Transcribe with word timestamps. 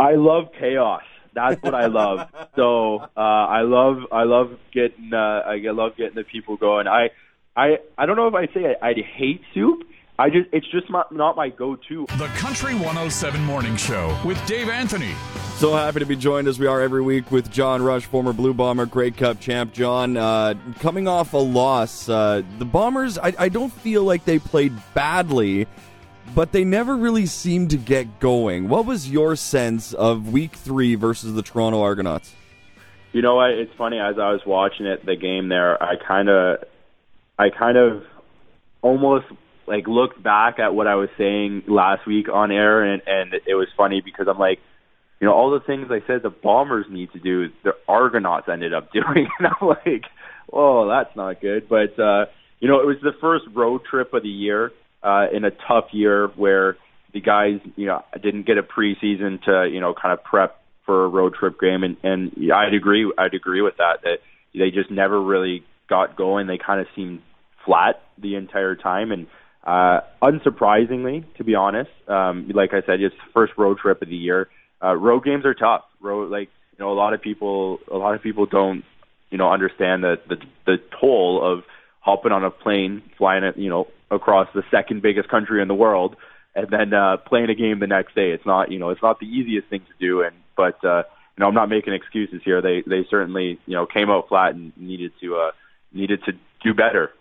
I 0.00 0.14
love 0.14 0.48
chaos. 0.58 1.02
That's 1.34 1.62
what 1.62 1.74
I 1.74 1.86
love. 1.86 2.28
so 2.56 2.98
uh, 3.16 3.20
I 3.20 3.62
love 3.62 3.98
I 4.10 4.24
love 4.24 4.58
getting 4.72 5.12
uh, 5.12 5.42
I 5.46 5.58
love 5.70 5.96
getting 5.96 6.16
the 6.16 6.24
people 6.24 6.56
going. 6.56 6.88
I 6.88 7.10
I 7.56 7.78
I 7.96 8.06
don't 8.06 8.16
know 8.16 8.28
if 8.28 8.34
I 8.34 8.46
say 8.52 8.76
I, 8.80 8.88
I 8.88 8.94
hate 8.94 9.42
soup. 9.54 9.84
I 10.20 10.28
just 10.28 10.50
it's 10.52 10.70
just 10.70 10.90
not, 10.90 11.10
not 11.12 11.34
my 11.34 11.48
go-to. 11.48 12.04
The 12.18 12.26
Country 12.36 12.74
107 12.74 13.42
Morning 13.42 13.74
Show 13.76 14.14
with 14.22 14.38
Dave 14.46 14.68
Anthony. 14.68 15.14
So 15.56 15.74
happy 15.74 16.00
to 16.00 16.04
be 16.04 16.14
joined 16.14 16.46
as 16.46 16.58
we 16.58 16.66
are 16.66 16.82
every 16.82 17.00
week 17.00 17.30
with 17.30 17.50
John 17.50 17.80
Rush, 17.80 18.04
former 18.04 18.34
Blue 18.34 18.52
Bomber, 18.52 18.84
Grey 18.84 19.12
Cup 19.12 19.40
champ. 19.40 19.72
John, 19.72 20.18
uh, 20.18 20.54
coming 20.78 21.08
off 21.08 21.32
a 21.32 21.38
loss, 21.38 22.10
uh, 22.10 22.42
the 22.58 22.66
Bombers, 22.66 23.16
I, 23.16 23.32
I 23.38 23.48
don't 23.48 23.72
feel 23.72 24.04
like 24.04 24.26
they 24.26 24.38
played 24.38 24.74
badly, 24.92 25.66
but 26.34 26.52
they 26.52 26.64
never 26.64 26.96
really 26.96 27.26
seemed 27.26 27.70
to 27.70 27.76
get 27.76 28.20
going. 28.20 28.68
What 28.68 28.86
was 28.86 29.10
your 29.10 29.36
sense 29.36 29.92
of 29.92 30.32
week 30.32 30.54
three 30.54 30.94
versus 30.94 31.34
the 31.34 31.42
Toronto 31.42 31.82
Argonauts? 31.82 32.34
You 33.12 33.22
know 33.22 33.36
what? 33.36 33.50
It's 33.50 33.72
funny 33.76 33.98
as 33.98 34.18
I 34.18 34.30
was 34.30 34.40
watching 34.46 34.86
it, 34.86 35.04
the 35.04 35.16
game 35.16 35.48
there. 35.48 35.82
I 35.82 35.96
kind 35.96 36.28
of, 36.28 36.64
I 37.38 37.50
kind 37.50 37.76
of 37.76 38.04
almost 38.82 39.26
like 39.66 39.86
looked 39.86 40.22
back 40.22 40.58
at 40.58 40.74
what 40.74 40.86
I 40.86 40.94
was 40.94 41.08
saying 41.18 41.64
last 41.66 42.06
week 42.06 42.28
on 42.28 42.52
air, 42.52 42.82
and 42.84 43.02
and 43.06 43.34
it 43.34 43.54
was 43.54 43.68
funny 43.76 44.00
because 44.00 44.26
I'm 44.28 44.38
like, 44.38 44.60
you 45.20 45.26
know, 45.26 45.32
all 45.32 45.50
the 45.50 45.60
things 45.60 45.88
I 45.90 46.06
said 46.06 46.22
the 46.22 46.30
Bombers 46.30 46.86
need 46.88 47.12
to 47.12 47.18
do, 47.18 47.48
the 47.64 47.72
Argonauts 47.88 48.48
ended 48.48 48.72
up 48.72 48.92
doing, 48.92 49.28
and 49.38 49.48
I'm 49.48 49.68
like, 49.68 50.04
oh, 50.52 50.88
that's 50.88 51.14
not 51.16 51.40
good. 51.40 51.68
But 51.68 51.98
uh, 51.98 52.26
you 52.60 52.68
know, 52.68 52.80
it 52.80 52.86
was 52.86 52.98
the 53.02 53.12
first 53.20 53.46
road 53.52 53.82
trip 53.90 54.14
of 54.14 54.22
the 54.22 54.28
year 54.28 54.72
uh, 55.02 55.26
in 55.32 55.44
a 55.44 55.50
tough 55.50 55.86
year 55.92 56.28
where 56.36 56.76
the 57.12 57.20
guys, 57.20 57.60
you 57.76 57.86
know, 57.86 58.04
didn't 58.22 58.46
get 58.46 58.58
a 58.58 58.62
preseason 58.62 59.42
to, 59.42 59.68
you 59.72 59.80
know, 59.80 59.94
kind 59.94 60.12
of 60.12 60.22
prep 60.22 60.60
for 60.86 61.04
a 61.04 61.08
road 61.08 61.34
trip 61.34 61.60
game, 61.60 61.82
and 61.82 61.96
and 62.02 62.52
I'd 62.52 62.74
agree, 62.74 63.12
I'd 63.16 63.34
agree 63.34 63.62
with 63.62 63.76
that 63.78 64.02
that 64.02 64.18
they 64.54 64.70
just 64.70 64.90
never 64.90 65.20
really 65.20 65.64
got 65.88 66.16
going. 66.16 66.46
They 66.46 66.58
kind 66.58 66.80
of 66.80 66.86
seemed 66.96 67.22
flat 67.64 68.02
the 68.18 68.36
entire 68.36 68.74
time, 68.76 69.12
and 69.12 69.26
uh, 69.64 70.00
unsurprisingly, 70.22 71.24
to 71.36 71.44
be 71.44 71.54
honest, 71.54 71.90
um, 72.08 72.50
like 72.54 72.70
I 72.72 72.80
said, 72.86 73.00
it's 73.00 73.14
the 73.14 73.32
first 73.32 73.52
road 73.56 73.78
trip 73.78 74.02
of 74.02 74.08
the 74.08 74.16
year. 74.16 74.48
Uh, 74.82 74.94
road 74.94 75.24
games 75.24 75.44
are 75.44 75.54
tough. 75.54 75.82
Road, 76.00 76.30
like 76.30 76.48
you 76.72 76.84
know, 76.84 76.92
a 76.92 76.94
lot 76.94 77.12
of 77.12 77.20
people, 77.20 77.78
a 77.90 77.96
lot 77.96 78.14
of 78.14 78.22
people 78.22 78.46
don't, 78.46 78.82
you 79.30 79.38
know, 79.38 79.52
understand 79.52 80.02
the 80.02 80.16
the, 80.28 80.36
the 80.66 80.76
toll 81.00 81.40
of 81.42 81.64
hopping 82.00 82.32
on 82.32 82.44
a 82.44 82.50
plane, 82.50 83.02
flying 83.18 83.44
it, 83.44 83.58
you 83.58 83.68
know, 83.68 83.86
across 84.10 84.48
the 84.54 84.62
second 84.70 85.02
biggest 85.02 85.28
country 85.28 85.62
in 85.62 85.68
the 85.68 85.74
world, 85.74 86.16
and 86.54 86.68
then 86.70 86.92
uh, 86.92 87.16
playing 87.18 87.50
a 87.50 87.54
game 87.54 87.78
the 87.78 87.86
next 87.86 88.14
day. 88.14 88.30
It's 88.30 88.46
not, 88.46 88.70
you 88.70 88.78
know, 88.78 88.90
it's 88.90 89.02
not 89.02 89.20
the 89.20 89.26
easiest 89.26 89.68
thing 89.68 89.80
to 89.80 90.06
do. 90.06 90.22
And 90.22 90.34
but 90.56 90.84
uh, 90.84 91.04
you 91.36 91.40
know, 91.40 91.48
I'm 91.48 91.54
not 91.54 91.68
making 91.68 91.94
excuses 91.94 92.40
here. 92.44 92.60
They 92.60 92.82
they 92.86 93.06
certainly, 93.08 93.58
you 93.66 93.74
know, 93.74 93.86
came 93.86 94.10
out 94.10 94.28
flat 94.28 94.54
and 94.54 94.72
needed 94.76 95.12
to 95.20 95.36
uh, 95.36 95.50
needed 95.92 96.24
to 96.24 96.32
do 96.62 96.74
better. 96.74 97.12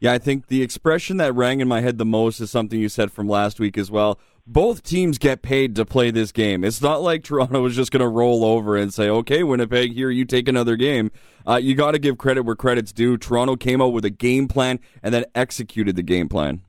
Yeah, 0.00 0.12
I 0.12 0.18
think 0.18 0.46
the 0.46 0.62
expression 0.62 1.18
that 1.18 1.34
rang 1.34 1.60
in 1.60 1.68
my 1.68 1.82
head 1.82 1.98
the 1.98 2.06
most 2.06 2.40
is 2.40 2.50
something 2.50 2.80
you 2.80 2.88
said 2.88 3.12
from 3.12 3.28
last 3.28 3.60
week 3.60 3.76
as 3.76 3.90
well. 3.90 4.18
Both 4.52 4.82
teams 4.82 5.16
get 5.16 5.42
paid 5.42 5.76
to 5.76 5.84
play 5.84 6.10
this 6.10 6.32
game. 6.32 6.64
It's 6.64 6.82
not 6.82 7.02
like 7.02 7.22
Toronto 7.22 7.62
was 7.62 7.76
just 7.76 7.92
going 7.92 8.00
to 8.00 8.08
roll 8.08 8.44
over 8.44 8.76
and 8.76 8.92
say, 8.92 9.08
okay, 9.08 9.44
Winnipeg, 9.44 9.92
here, 9.92 10.10
you 10.10 10.24
take 10.24 10.48
another 10.48 10.74
game. 10.74 11.12
Uh, 11.46 11.54
you 11.54 11.76
got 11.76 11.92
to 11.92 12.00
give 12.00 12.18
credit 12.18 12.42
where 12.42 12.56
credit's 12.56 12.92
due. 12.92 13.16
Toronto 13.16 13.54
came 13.54 13.80
out 13.80 13.92
with 13.92 14.04
a 14.04 14.10
game 14.10 14.48
plan 14.48 14.80
and 15.04 15.14
then 15.14 15.24
executed 15.36 15.94
the 15.94 16.02
game 16.02 16.28
plan. 16.28 16.62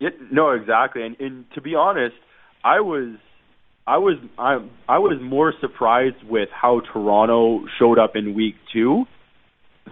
Yeah, 0.00 0.10
no, 0.30 0.50
exactly. 0.50 1.02
And, 1.02 1.18
and 1.18 1.50
to 1.54 1.62
be 1.62 1.74
honest, 1.74 2.14
I 2.62 2.80
was 2.80 3.16
I 3.86 3.96
was 3.96 4.16
I, 4.38 4.58
I 4.86 4.98
was 4.98 5.18
more 5.22 5.54
surprised 5.62 6.22
with 6.28 6.50
how 6.50 6.82
Toronto 6.92 7.64
showed 7.78 7.98
up 7.98 8.16
in 8.16 8.34
week 8.34 8.56
two 8.70 9.06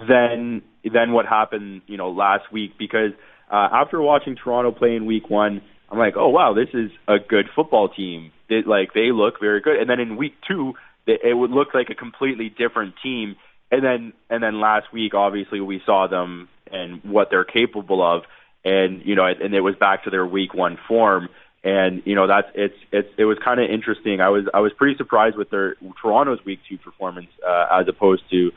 than 0.07 0.61
than 0.85 1.13
what 1.13 1.25
happened, 1.25 1.81
you 1.87 1.97
know, 1.97 2.11
last 2.11 2.53
week 2.53 2.73
because 2.79 3.13
uh, 3.51 3.69
after 3.73 4.03
watching 4.03 4.37
Toronto 4.37 4.71
play 4.73 4.97
in 4.97 5.07
week 5.07 5.31
one, 5.31 5.63
I'm 5.93 5.99
like, 5.99 6.15
oh 6.17 6.31
wow, 6.31 6.55
this 6.55 6.71
is 6.73 6.91
a 7.07 7.19
good 7.19 7.51
football 7.55 7.89
team. 7.91 8.33
It, 8.49 8.67
like 8.67 8.95
they 8.95 9.13
look 9.13 9.39
very 9.41 9.61
good. 9.61 9.77
And 9.79 9.89
then 9.91 10.01
in 10.01 10.17
week 10.17 10.35
two, 10.49 10.73
it, 11.07 11.21
it 11.23 11.35
would 11.35 11.51
look 11.51 11.75
like 11.75 11.91
a 11.91 11.95
completely 11.95 12.49
different 12.49 12.95
team. 13.03 13.37
And 13.71 13.85
then 13.85 14.13
and 14.31 14.43
then 14.43 14.59
last 14.59 14.91
week, 14.91 15.13
obviously, 15.13 15.61
we 15.61 15.83
saw 15.85 16.07
them 16.07 16.49
and 16.71 17.05
what 17.05 17.29
they're 17.31 17.45
capable 17.45 18.03
of. 18.03 18.23
And 18.65 19.03
you 19.05 19.15
know, 19.15 19.27
and 19.27 19.55
it 19.55 19.61
was 19.61 19.75
back 19.77 20.05
to 20.05 20.11
their 20.11 20.27
week 20.27 20.55
one 20.55 20.79
form. 20.89 21.29
And 21.63 22.03
you 22.07 22.15
know, 22.15 22.27
that's 22.27 22.49
it's 22.55 22.79
it's 22.91 23.09
it 23.19 23.27
was 23.27 23.37
kind 23.45 23.61
of 23.61 23.69
interesting. 23.69 24.23
I 24.23 24.31
was 24.31 24.45
I 24.55 24.61
was 24.61 24.73
pretty 24.73 24.97
surprised 24.97 25.37
with 25.37 25.51
their 25.51 25.77
Toronto's 26.01 26.43
week 26.45 26.61
two 26.69 26.79
performance 26.79 27.29
uh, 27.47 27.67
as 27.71 27.87
opposed 27.87 28.23
to 28.31 28.51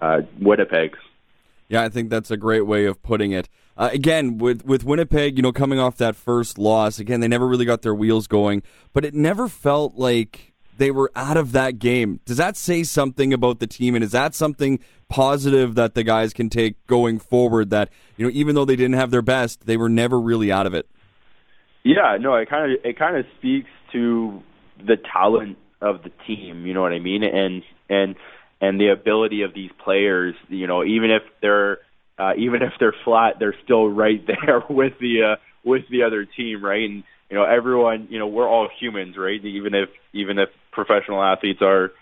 uh, 0.00 0.22
Winnipeg's. 0.40 0.98
Yeah, 1.68 1.84
I 1.84 1.88
think 1.88 2.10
that's 2.10 2.32
a 2.32 2.36
great 2.36 2.66
way 2.66 2.86
of 2.86 3.00
putting 3.00 3.30
it. 3.30 3.48
Uh, 3.76 3.88
again, 3.92 4.38
with 4.38 4.64
with 4.64 4.84
Winnipeg, 4.84 5.36
you 5.36 5.42
know, 5.42 5.52
coming 5.52 5.78
off 5.78 5.96
that 5.96 6.16
first 6.16 6.58
loss, 6.58 6.98
again, 6.98 7.20
they 7.20 7.28
never 7.28 7.46
really 7.46 7.64
got 7.64 7.82
their 7.82 7.94
wheels 7.94 8.26
going, 8.26 8.62
but 8.92 9.04
it 9.04 9.14
never 9.14 9.48
felt 9.48 9.94
like 9.94 10.52
they 10.76 10.90
were 10.90 11.12
out 11.14 11.36
of 11.36 11.52
that 11.52 11.78
game. 11.78 12.20
Does 12.24 12.38
that 12.38 12.56
say 12.56 12.82
something 12.82 13.32
about 13.32 13.58
the 13.58 13.66
team, 13.66 13.94
and 13.94 14.02
is 14.02 14.12
that 14.12 14.34
something 14.34 14.80
positive 15.08 15.74
that 15.76 15.94
the 15.94 16.02
guys 16.02 16.32
can 16.32 16.48
take 16.48 16.84
going 16.86 17.18
forward? 17.18 17.70
That 17.70 17.90
you 18.16 18.26
know, 18.26 18.32
even 18.34 18.54
though 18.54 18.64
they 18.64 18.76
didn't 18.76 18.96
have 18.96 19.10
their 19.10 19.22
best, 19.22 19.66
they 19.66 19.76
were 19.76 19.88
never 19.88 20.20
really 20.20 20.50
out 20.50 20.66
of 20.66 20.74
it. 20.74 20.88
Yeah, 21.84 22.18
no, 22.20 22.34
it 22.34 22.50
kind 22.50 22.72
of 22.72 22.78
it 22.84 22.98
kind 22.98 23.16
of 23.16 23.24
speaks 23.38 23.70
to 23.92 24.42
the 24.78 24.96
talent 24.96 25.58
of 25.80 26.02
the 26.02 26.10
team. 26.26 26.66
You 26.66 26.74
know 26.74 26.82
what 26.82 26.92
I 26.92 26.98
mean? 26.98 27.22
And 27.22 27.62
and 27.88 28.16
and 28.60 28.80
the 28.80 28.88
ability 28.88 29.42
of 29.42 29.54
these 29.54 29.70
players, 29.82 30.34
you 30.48 30.66
know, 30.66 30.84
even 30.84 31.10
if 31.10 31.22
they're 31.40 31.78
uh, 32.20 32.32
even 32.36 32.62
if 32.62 32.72
they're 32.78 32.94
flat, 33.04 33.36
they're 33.38 33.56
still 33.64 33.88
right 33.88 34.24
there 34.26 34.62
with 34.68 34.92
the 35.00 35.32
uh, 35.32 35.36
with 35.64 35.82
the 35.90 36.02
other 36.02 36.24
team, 36.24 36.62
right? 36.62 36.88
And 36.88 37.02
you 37.30 37.36
know, 37.36 37.44
everyone, 37.44 38.08
you 38.10 38.18
know, 38.18 38.26
we're 38.26 38.48
all 38.48 38.68
humans, 38.78 39.16
right? 39.16 39.42
Even 39.42 39.74
if 39.74 39.88
even 40.12 40.38
if 40.38 40.50
professional 40.72 41.22
athletes 41.22 41.60
are 41.62 41.92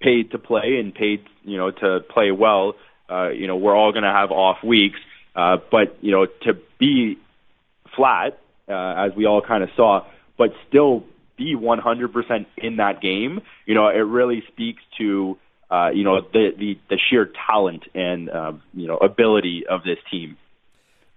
paid 0.00 0.32
to 0.32 0.38
play 0.38 0.78
and 0.80 0.94
paid, 0.94 1.24
you 1.44 1.56
know, 1.56 1.70
to 1.70 2.00
play 2.12 2.30
well, 2.30 2.74
uh, 3.10 3.28
you 3.28 3.46
know, 3.46 3.56
we're 3.56 3.76
all 3.76 3.92
going 3.92 4.04
to 4.04 4.12
have 4.12 4.30
off 4.30 4.58
weeks. 4.64 4.98
Uh, 5.36 5.58
but 5.70 5.96
you 6.00 6.10
know, 6.10 6.26
to 6.42 6.54
be 6.78 7.16
flat, 7.94 8.38
uh, 8.68 9.06
as 9.06 9.12
we 9.16 9.26
all 9.26 9.42
kind 9.42 9.62
of 9.62 9.70
saw, 9.76 10.04
but 10.36 10.50
still 10.68 11.04
be 11.36 11.54
100% 11.54 12.46
in 12.56 12.76
that 12.76 13.00
game, 13.00 13.40
you 13.64 13.74
know, 13.74 13.88
it 13.88 14.00
really 14.00 14.42
speaks 14.52 14.82
to 14.98 15.38
uh, 15.70 15.90
you 15.92 16.04
know 16.04 16.20
the, 16.20 16.50
the 16.56 16.78
the 16.90 16.98
sheer 17.10 17.30
talent 17.46 17.84
and 17.94 18.30
uh, 18.30 18.52
you 18.74 18.86
know 18.86 18.96
ability 18.96 19.64
of 19.68 19.82
this 19.82 19.98
team. 20.10 20.36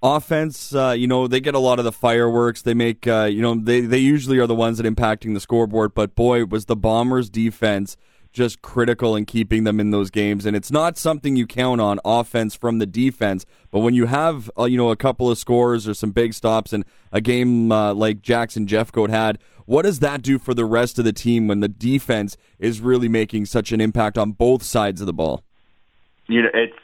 Offense, 0.03 0.73
uh, 0.73 0.95
you 0.97 1.05
know, 1.05 1.27
they 1.27 1.39
get 1.39 1.53
a 1.53 1.59
lot 1.59 1.77
of 1.77 1.85
the 1.85 1.91
fireworks. 1.91 2.63
They 2.63 2.73
make, 2.73 3.05
uh, 3.05 3.29
you 3.31 3.39
know, 3.39 3.53
they 3.53 3.81
they 3.81 3.99
usually 3.99 4.39
are 4.39 4.47
the 4.47 4.55
ones 4.55 4.79
that 4.79 4.87
impacting 4.87 5.35
the 5.35 5.39
scoreboard. 5.39 5.93
But 5.93 6.15
boy, 6.15 6.45
was 6.45 6.65
the 6.65 6.75
Bombers' 6.75 7.29
defense 7.29 7.97
just 8.31 8.61
critical 8.61 9.15
in 9.15 9.25
keeping 9.25 9.63
them 9.63 9.79
in 9.79 9.91
those 9.91 10.09
games. 10.09 10.45
And 10.45 10.55
it's 10.55 10.71
not 10.71 10.97
something 10.97 11.35
you 11.35 11.45
count 11.45 11.81
on 11.81 11.99
offense 12.05 12.55
from 12.55 12.79
the 12.79 12.85
defense. 12.85 13.45
But 13.69 13.79
when 13.79 13.93
you 13.93 14.05
have, 14.05 14.49
uh, 14.57 14.65
you 14.65 14.77
know, 14.77 14.89
a 14.89 14.95
couple 14.95 15.29
of 15.29 15.37
scores 15.37 15.87
or 15.87 15.93
some 15.93 16.11
big 16.11 16.33
stops 16.33 16.73
and 16.73 16.85
a 17.11 17.21
game 17.21 17.71
uh, 17.71 17.93
like 17.93 18.21
Jackson 18.21 18.67
Jeffcoat 18.67 19.09
had, 19.09 19.39
what 19.65 19.83
does 19.83 19.99
that 19.99 20.21
do 20.21 20.39
for 20.39 20.53
the 20.53 20.65
rest 20.65 20.99
of 20.99 21.05
the 21.05 21.13
team 21.13 21.47
when 21.47 21.59
the 21.59 21.67
defense 21.67 22.37
is 22.59 22.81
really 22.81 23.07
making 23.07 23.45
such 23.45 23.71
an 23.71 23.79
impact 23.79 24.17
on 24.17 24.31
both 24.31 24.63
sides 24.63 25.01
of 25.01 25.07
the 25.07 25.13
ball? 25.13 25.43
You 26.27 26.43
know, 26.43 26.49
it's 26.53 26.75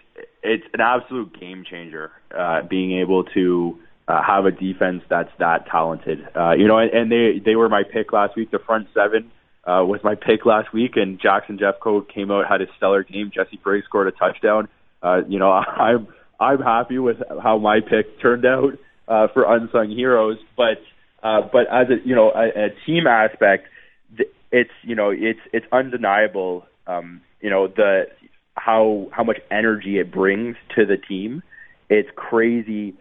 it's 0.43 0.65
an 0.73 0.81
absolute 0.81 1.37
game 1.39 1.63
changer. 1.69 2.11
Uh, 2.37 2.61
being 2.63 2.97
able 2.99 3.23
to 3.23 3.77
uh, 4.07 4.21
have 4.21 4.45
a 4.45 4.51
defense 4.51 5.03
that's 5.09 5.31
that 5.39 5.65
talented. 5.67 6.27
Uh, 6.35 6.51
you 6.51 6.67
know, 6.67 6.77
and, 6.77 6.91
and 6.91 7.11
they 7.11 7.41
they 7.43 7.55
were 7.55 7.69
my 7.69 7.83
pick 7.83 8.13
last 8.13 8.35
week. 8.35 8.51
The 8.51 8.59
front 8.59 8.87
seven 8.93 9.31
uh, 9.67 9.83
was 9.83 9.99
my 10.01 10.15
pick 10.15 10.45
last 10.45 10.71
week, 10.73 10.91
and 10.95 11.19
Jackson 11.19 11.59
Jeffcoat 11.59 12.07
came 12.13 12.31
out 12.31 12.47
had 12.49 12.61
a 12.61 12.67
stellar 12.77 13.03
game. 13.03 13.31
Jesse 13.33 13.59
Briggs 13.61 13.85
scored 13.85 14.07
a 14.07 14.11
touchdown. 14.11 14.69
Uh, 15.03 15.21
you 15.27 15.39
know, 15.39 15.51
I'm 15.51 16.07
I'm 16.39 16.59
happy 16.59 16.97
with 16.99 17.17
how 17.43 17.57
my 17.57 17.81
pick 17.81 18.21
turned 18.21 18.45
out 18.45 18.73
uh, 19.07 19.27
for 19.33 19.43
unsung 19.43 19.89
heroes, 19.89 20.37
but 20.55 20.79
uh, 21.21 21.41
but 21.51 21.67
as 21.71 21.87
a 21.89 22.07
you 22.07 22.15
know 22.15 22.31
a, 22.31 22.67
a 22.67 22.69
team 22.85 23.07
aspect, 23.07 23.67
it's 24.51 24.71
you 24.83 24.95
know 24.95 25.09
it's 25.09 25.41
it's 25.51 25.65
undeniable. 25.71 26.65
Um, 26.87 27.21
you 27.41 27.49
know 27.49 27.67
the 27.67 28.03
how 28.55 29.09
how 29.11 29.25
much 29.25 29.37
energy 29.51 29.99
it 29.99 30.11
brings 30.13 30.55
to 30.75 30.85
the 30.85 30.95
team. 30.95 31.43
It's 31.89 32.09
crazy 32.15 32.95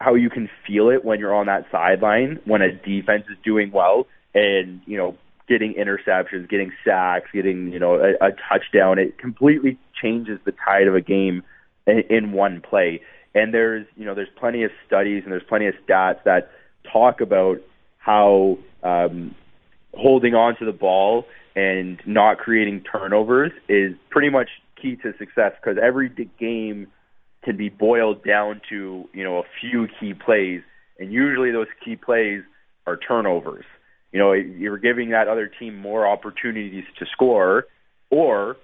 how 0.00 0.14
you 0.14 0.28
can 0.28 0.50
feel 0.66 0.90
it 0.90 1.04
when 1.04 1.20
you're 1.20 1.34
on 1.34 1.46
that 1.46 1.66
sideline 1.70 2.40
when 2.44 2.62
a 2.62 2.72
defense 2.72 3.24
is 3.30 3.38
doing 3.44 3.70
well 3.72 4.06
and 4.34 4.80
you 4.86 4.98
know 4.98 5.16
getting 5.48 5.74
interceptions, 5.74 6.48
getting 6.48 6.72
sacks, 6.84 7.28
getting 7.32 7.72
you 7.72 7.78
know 7.78 7.94
a, 7.96 8.12
a 8.20 8.32
touchdown. 8.48 8.98
It 8.98 9.18
completely 9.18 9.78
changes 10.00 10.38
the 10.44 10.52
tide 10.52 10.86
of 10.86 10.94
a 10.94 11.00
game 11.00 11.42
in, 11.86 12.02
in 12.10 12.32
one 12.32 12.60
play. 12.60 13.00
And 13.34 13.52
there's 13.52 13.86
you 13.96 14.04
know 14.04 14.14
there's 14.14 14.28
plenty 14.36 14.64
of 14.64 14.70
studies 14.86 15.22
and 15.24 15.32
there's 15.32 15.42
plenty 15.48 15.66
of 15.66 15.74
stats 15.86 16.22
that 16.24 16.50
talk 16.90 17.20
about 17.20 17.60
how 17.98 18.58
um, 18.82 19.34
holding 19.94 20.34
on 20.34 20.56
to 20.58 20.64
the 20.64 20.72
ball 20.72 21.26
and 21.56 22.00
not 22.06 22.38
creating 22.38 22.82
turnovers 22.82 23.52
is 23.68 23.94
pretty 24.10 24.30
much 24.30 24.48
key 24.80 24.96
to 24.96 25.12
success 25.18 25.52
because 25.60 25.78
every 25.82 26.10
game 26.38 26.88
can 27.44 27.56
be 27.56 27.68
boiled 27.68 28.24
down 28.24 28.60
to 28.68 29.08
you 29.12 29.24
know 29.24 29.38
a 29.38 29.44
few 29.60 29.88
key 30.00 30.14
plays, 30.14 30.62
and 30.98 31.12
usually 31.12 31.50
those 31.50 31.68
key 31.84 31.96
plays 31.96 32.42
are 32.86 32.96
turnovers. 32.96 33.64
You 34.14 34.20
know, 34.20 34.32
you're 34.32 34.78
giving 34.78 35.10
that 35.10 35.26
other 35.26 35.48
team 35.48 35.76
more 35.76 36.06
opportunities 36.06 36.84
to 37.00 37.06
score, 37.12 37.66
or 38.10 38.56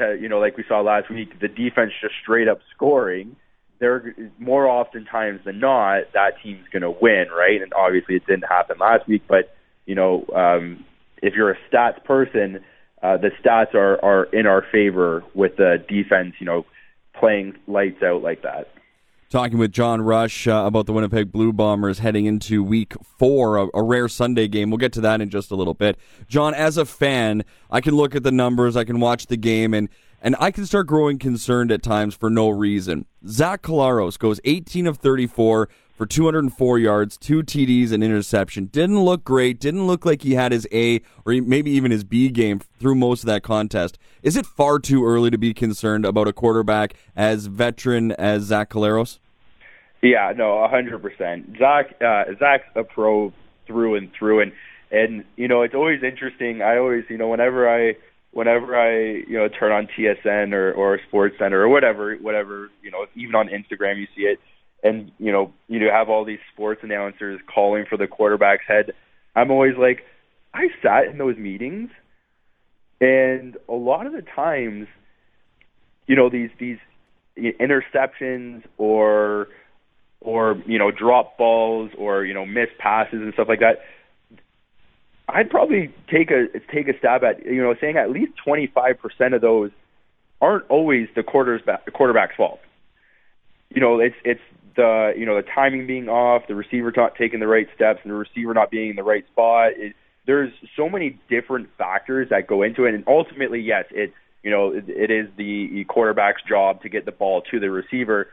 uh, 0.00 0.12
you 0.12 0.28
know, 0.28 0.38
like 0.38 0.56
we 0.56 0.62
saw 0.68 0.80
last 0.80 1.10
week, 1.10 1.40
the 1.40 1.48
defense 1.48 1.90
just 2.00 2.14
straight 2.22 2.46
up 2.46 2.60
scoring. 2.72 3.34
They're 3.80 4.14
more 4.38 4.68
often 4.68 5.04
times 5.04 5.40
than 5.44 5.58
not 5.58 6.12
that 6.14 6.34
team's 6.40 6.68
going 6.72 6.82
to 6.82 6.90
win, 6.92 7.24
right? 7.36 7.60
And 7.60 7.72
obviously, 7.74 8.14
it 8.14 8.26
didn't 8.28 8.44
happen 8.48 8.76
last 8.78 9.08
week, 9.08 9.22
but 9.26 9.52
you 9.86 9.96
know, 9.96 10.24
um, 10.36 10.84
if 11.20 11.34
you're 11.34 11.50
a 11.50 11.58
stats 11.68 12.04
person, 12.04 12.60
uh, 13.02 13.16
the 13.16 13.30
stats 13.44 13.74
are 13.74 13.98
are 14.04 14.24
in 14.32 14.46
our 14.46 14.64
favor 14.70 15.24
with 15.34 15.56
the 15.56 15.84
defense. 15.88 16.34
You 16.38 16.46
know, 16.46 16.64
playing 17.18 17.56
lights 17.66 18.04
out 18.04 18.22
like 18.22 18.42
that. 18.42 18.68
Talking 19.32 19.56
with 19.56 19.72
John 19.72 20.02
Rush 20.02 20.46
uh, 20.46 20.64
about 20.66 20.84
the 20.84 20.92
Winnipeg 20.92 21.32
Blue 21.32 21.54
Bombers 21.54 22.00
heading 22.00 22.26
into 22.26 22.62
week 22.62 22.92
four, 23.02 23.56
a, 23.56 23.66
a, 23.72 23.82
rare 23.82 24.06
Sunday 24.06 24.46
game. 24.46 24.68
We'll 24.68 24.76
get 24.76 24.92
to 24.92 25.00
that 25.00 25.22
in 25.22 25.30
just 25.30 25.50
a 25.50 25.54
little 25.54 25.72
bit. 25.72 25.98
John, 26.28 26.52
as 26.52 26.76
a 26.76 26.84
fan, 26.84 27.42
I 27.70 27.80
can 27.80 27.94
look 27.94 28.14
at 28.14 28.24
the 28.24 28.30
numbers, 28.30 28.76
I 28.76 28.84
can 28.84 29.00
watch 29.00 29.28
the 29.28 29.38
game, 29.38 29.72
and, 29.72 29.88
and 30.20 30.36
I 30.38 30.50
can 30.50 30.66
start 30.66 30.86
growing 30.86 31.18
concerned 31.18 31.72
at 31.72 31.82
times 31.82 32.14
for 32.14 32.28
no 32.28 32.50
reason. 32.50 33.06
Zach 33.26 33.62
Collaros 33.62 34.18
goes 34.18 34.38
18 34.44 34.86
of 34.86 34.98
34 34.98 35.70
for 35.94 36.06
204 36.06 36.78
yards, 36.78 37.16
two 37.16 37.42
TDs, 37.42 37.90
and 37.90 38.04
interception. 38.04 38.66
Didn't 38.66 39.00
look 39.00 39.24
great. 39.24 39.58
Didn't 39.58 39.86
look 39.86 40.04
like 40.04 40.20
he 40.20 40.34
had 40.34 40.52
his 40.52 40.68
A 40.72 41.00
or 41.24 41.32
maybe 41.32 41.70
even 41.70 41.90
his 41.90 42.04
B 42.04 42.28
game 42.28 42.58
through 42.58 42.96
most 42.96 43.22
of 43.22 43.28
that 43.28 43.42
contest. 43.42 43.98
Is 44.22 44.36
it 44.36 44.44
far 44.44 44.78
too 44.78 45.06
early 45.06 45.30
to 45.30 45.38
be 45.38 45.54
concerned 45.54 46.04
about 46.04 46.28
a 46.28 46.34
quarterback 46.34 46.92
as 47.16 47.46
veteran 47.46 48.12
as 48.12 48.42
Zach 48.42 48.68
Collaros? 48.68 49.20
Yeah, 50.02 50.32
no, 50.36 50.64
a 50.64 50.68
hundred 50.68 51.00
percent. 51.02 51.56
Zach, 51.58 51.94
uh, 52.00 52.24
Zach's 52.38 52.64
a 52.74 52.84
pro 52.84 53.32
through 53.66 53.96
and 53.96 54.10
through, 54.18 54.42
and 54.42 54.52
and 54.90 55.24
you 55.36 55.48
know 55.48 55.62
it's 55.62 55.74
always 55.74 56.02
interesting. 56.02 56.60
I 56.62 56.78
always, 56.78 57.04
you 57.08 57.18
know, 57.18 57.28
whenever 57.28 57.68
I 57.68 57.94
whenever 58.32 58.76
I 58.76 59.22
you 59.28 59.38
know 59.38 59.48
turn 59.48 59.72
on 59.72 59.88
TSN 59.96 60.52
or 60.52 60.72
or 60.72 60.98
Sports 61.08 61.36
Center 61.38 61.60
or 61.60 61.68
whatever, 61.68 62.16
whatever, 62.16 62.70
you 62.82 62.90
know, 62.90 63.06
even 63.14 63.34
on 63.34 63.48
Instagram 63.48 63.98
you 63.98 64.06
see 64.16 64.22
it 64.22 64.38
and 64.82 65.12
you 65.18 65.32
know 65.32 65.52
you 65.68 65.80
have 65.90 66.08
all 66.08 66.24
these 66.24 66.38
sports 66.52 66.80
announcers 66.82 67.40
calling 67.52 67.84
for 67.88 67.96
the 67.96 68.06
quarterback's 68.06 68.64
head. 68.66 68.92
I'm 69.34 69.50
always 69.50 69.76
like, 69.78 70.04
I 70.52 70.68
sat 70.82 71.06
in 71.10 71.18
those 71.18 71.36
meetings, 71.36 71.90
and 73.00 73.56
a 73.68 73.74
lot 73.74 74.06
of 74.06 74.12
the 74.12 74.22
times, 74.22 74.88
you 76.06 76.16
know 76.16 76.28
these 76.28 76.50
these 76.58 76.78
interceptions 77.38 78.62
or 78.76 79.48
or 80.24 80.62
you 80.66 80.78
know 80.78 80.90
drop 80.90 81.36
balls 81.36 81.90
or 81.98 82.24
you 82.24 82.34
know 82.34 82.46
missed 82.46 82.78
passes 82.78 83.20
and 83.20 83.32
stuff 83.34 83.48
like 83.48 83.60
that. 83.60 83.82
I'd 85.28 85.50
probably 85.50 85.92
take 86.10 86.30
a 86.30 86.46
take 86.72 86.88
a 86.88 86.98
stab 86.98 87.24
at 87.24 87.44
you 87.44 87.62
know 87.62 87.74
saying 87.80 87.96
at 87.96 88.10
least 88.10 88.32
25% 88.46 89.34
of 89.34 89.40
those 89.40 89.70
aren't 90.40 90.68
always 90.68 91.08
the 91.14 91.22
quarter's 91.22 91.62
the 91.64 91.90
quarterback's 91.90 92.36
fault. 92.36 92.60
You 93.70 93.80
know, 93.80 94.00
it's 94.00 94.16
it's 94.24 94.40
the 94.76 95.12
you 95.16 95.24
know 95.24 95.36
the 95.36 95.46
timing 95.54 95.86
being 95.86 96.08
off, 96.08 96.42
the 96.48 96.54
receiver 96.54 96.92
not 96.94 97.14
taking 97.14 97.40
the 97.40 97.46
right 97.46 97.68
steps, 97.74 98.00
and 98.02 98.10
the 98.10 98.16
receiver 98.16 98.52
not 98.52 98.70
being 98.70 98.90
in 98.90 98.96
the 98.96 99.02
right 99.02 99.24
spot. 99.28 99.72
It, 99.76 99.94
there's 100.26 100.52
so 100.76 100.88
many 100.88 101.18
different 101.28 101.68
factors 101.78 102.28
that 102.30 102.46
go 102.46 102.62
into 102.62 102.84
it, 102.84 102.94
and 102.94 103.04
ultimately, 103.06 103.60
yes, 103.60 103.86
it 103.90 104.12
you 104.42 104.50
know 104.50 104.72
it, 104.72 104.84
it 104.88 105.10
is 105.10 105.28
the 105.36 105.84
quarterback's 105.88 106.42
job 106.46 106.82
to 106.82 106.88
get 106.88 107.06
the 107.06 107.12
ball 107.12 107.42
to 107.50 107.60
the 107.60 107.70
receiver, 107.70 108.28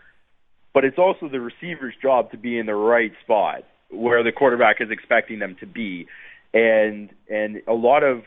but 0.80 0.86
it's 0.86 0.98
also 0.98 1.28
the 1.28 1.42
receiver's 1.42 1.94
job 2.02 2.32
to 2.32 2.38
be 2.38 2.58
in 2.58 2.66
the 2.66 2.76
right 2.76 3.12
spot 3.24 3.64
where 3.92 4.24
the 4.24 4.32
quarterback 4.32 4.78
is 4.80 4.90
expecting 4.90 5.40
them 5.40 5.58
to 5.60 5.66
be, 5.66 6.08
and 6.54 7.10
and 7.30 7.62
a 7.68 7.74
lot 7.74 8.04
of 8.04 8.24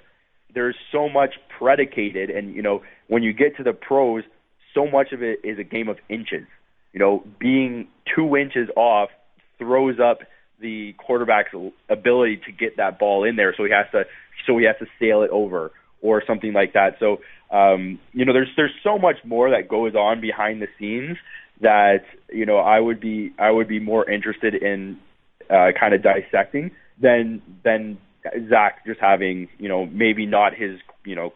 there's 0.54 0.76
so 0.90 1.08
much 1.08 1.34
predicated, 1.58 2.28
and 2.28 2.54
you 2.54 2.62
know 2.62 2.82
when 3.08 3.22
you 3.22 3.32
get 3.32 3.56
to 3.56 3.62
the 3.62 3.72
pros, 3.72 4.24
so 4.74 4.86
much 4.86 5.12
of 5.12 5.22
it 5.22 5.40
is 5.44 5.58
a 5.58 5.64
game 5.64 5.88
of 5.88 5.96
inches 6.08 6.46
you 6.92 7.00
know, 7.00 7.24
being 7.38 7.88
two 8.14 8.36
inches 8.36 8.68
off 8.76 9.08
throws 9.58 9.98
up 9.98 10.18
the 10.60 10.94
quarterback's 10.98 11.50
ability 11.88 12.40
to 12.46 12.52
get 12.52 12.76
that 12.76 12.98
ball 12.98 13.24
in 13.24 13.36
there. 13.36 13.54
So 13.56 13.64
he 13.64 13.70
has 13.70 13.86
to, 13.92 14.04
so 14.46 14.58
he 14.58 14.66
has 14.66 14.76
to 14.78 14.86
sail 15.00 15.22
it 15.22 15.30
over 15.30 15.72
or 16.02 16.22
something 16.26 16.52
like 16.52 16.74
that. 16.74 16.96
So, 17.00 17.18
um, 17.50 17.98
you 18.12 18.24
know, 18.24 18.32
there's 18.32 18.48
there's 18.56 18.74
so 18.82 18.98
much 18.98 19.16
more 19.24 19.50
that 19.50 19.68
goes 19.68 19.94
on 19.94 20.20
behind 20.20 20.62
the 20.62 20.68
scenes 20.78 21.16
that 21.62 22.04
you 22.30 22.46
know 22.46 22.58
I 22.58 22.78
would 22.78 23.00
be 23.00 23.32
I 23.38 23.50
would 23.50 23.68
be 23.68 23.80
more 23.80 24.08
interested 24.08 24.54
in 24.54 24.98
uh, 25.50 25.72
kind 25.78 25.94
of 25.94 26.02
dissecting 26.02 26.72
than 27.00 27.42
than 27.64 27.98
Zach 28.48 28.84
just 28.86 29.00
having 29.00 29.48
you 29.58 29.68
know 29.68 29.86
maybe 29.86 30.26
not 30.26 30.54
his 30.54 30.78
you 31.04 31.14
know 31.14 31.32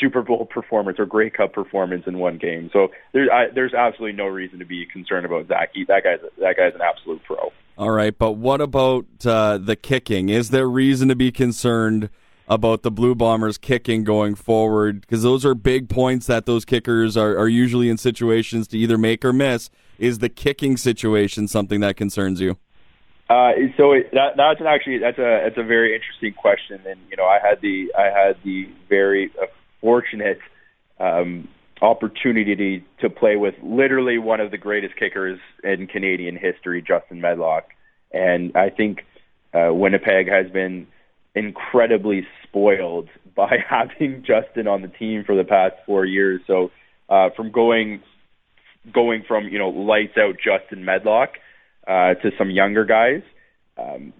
Super 0.00 0.22
Bowl 0.22 0.46
performance 0.46 0.98
or 0.98 1.06
Grey 1.06 1.30
Cup 1.30 1.52
performance 1.52 2.04
in 2.06 2.18
one 2.18 2.38
game. 2.38 2.70
So 2.72 2.88
there's 3.12 3.28
there's 3.54 3.74
absolutely 3.74 4.16
no 4.16 4.26
reason 4.26 4.58
to 4.58 4.64
be 4.64 4.86
concerned 4.86 5.26
about 5.26 5.48
Zach. 5.48 5.70
He, 5.74 5.84
that 5.84 6.04
guy's 6.04 6.20
that 6.38 6.56
guy's 6.56 6.74
an 6.74 6.82
absolute 6.82 7.22
pro. 7.24 7.52
All 7.76 7.90
right, 7.90 8.16
but 8.16 8.32
what 8.32 8.60
about 8.60 9.06
uh, 9.26 9.58
the 9.58 9.74
kicking? 9.74 10.28
Is 10.28 10.50
there 10.50 10.68
reason 10.68 11.08
to 11.08 11.16
be 11.16 11.32
concerned 11.32 12.08
about 12.48 12.82
the 12.82 12.90
Blue 12.90 13.14
Bombers 13.14 13.58
kicking 13.58 14.04
going 14.04 14.34
forward? 14.34 15.00
Because 15.00 15.22
those 15.22 15.44
are 15.44 15.54
big 15.54 15.88
points 15.88 16.26
that 16.26 16.46
those 16.46 16.64
kickers 16.64 17.16
are, 17.16 17.36
are 17.36 17.48
usually 17.48 17.88
in 17.88 17.98
situations 17.98 18.68
to 18.68 18.78
either 18.78 18.98
make 18.98 19.24
or 19.24 19.32
miss. 19.32 19.70
Is 19.98 20.18
the 20.18 20.28
kicking 20.28 20.76
situation 20.76 21.48
something 21.48 21.80
that 21.80 21.96
concerns 21.96 22.40
you? 22.40 22.58
Uh, 23.30 23.52
so 23.76 23.92
it, 23.92 24.10
that, 24.12 24.36
that's 24.36 24.60
an 24.60 24.66
actually 24.66 24.98
that's 24.98 25.18
a 25.18 25.40
that's 25.44 25.56
a 25.56 25.62
very 25.62 25.94
interesting 25.94 26.34
question, 26.34 26.80
and 26.86 27.00
you 27.10 27.16
know 27.16 27.24
I 27.24 27.38
had 27.38 27.60
the 27.62 27.90
I 27.96 28.10
had 28.10 28.36
the 28.44 28.68
very 28.88 29.30
uh, 29.40 29.46
fortunate 29.80 30.40
um, 31.00 31.48
opportunity 31.80 32.84
to 33.00 33.08
play 33.08 33.36
with 33.36 33.54
literally 33.62 34.18
one 34.18 34.40
of 34.40 34.50
the 34.50 34.58
greatest 34.58 34.96
kickers 34.96 35.38
in 35.62 35.86
Canadian 35.86 36.36
history, 36.36 36.82
Justin 36.82 37.20
Medlock. 37.20 37.64
And 38.12 38.56
I 38.56 38.70
think 38.70 39.04
uh, 39.52 39.72
Winnipeg 39.72 40.28
has 40.28 40.50
been 40.50 40.86
incredibly 41.34 42.26
spoiled 42.42 43.08
by 43.36 43.56
having 43.68 44.24
Justin 44.26 44.68
on 44.68 44.82
the 44.82 44.88
team 44.88 45.24
for 45.24 45.36
the 45.36 45.44
past 45.44 45.74
four 45.86 46.04
years. 46.04 46.40
So 46.46 46.70
uh, 47.08 47.30
from 47.36 47.50
going 47.50 48.02
going 48.92 49.24
from 49.26 49.48
you 49.48 49.58
know 49.58 49.70
lights 49.70 50.16
out 50.18 50.36
Justin 50.42 50.84
Medlock 50.84 51.30
uh, 51.86 52.14
to 52.14 52.30
some 52.38 52.50
younger 52.50 52.84
guys, 52.84 53.22
um, 53.76 54.12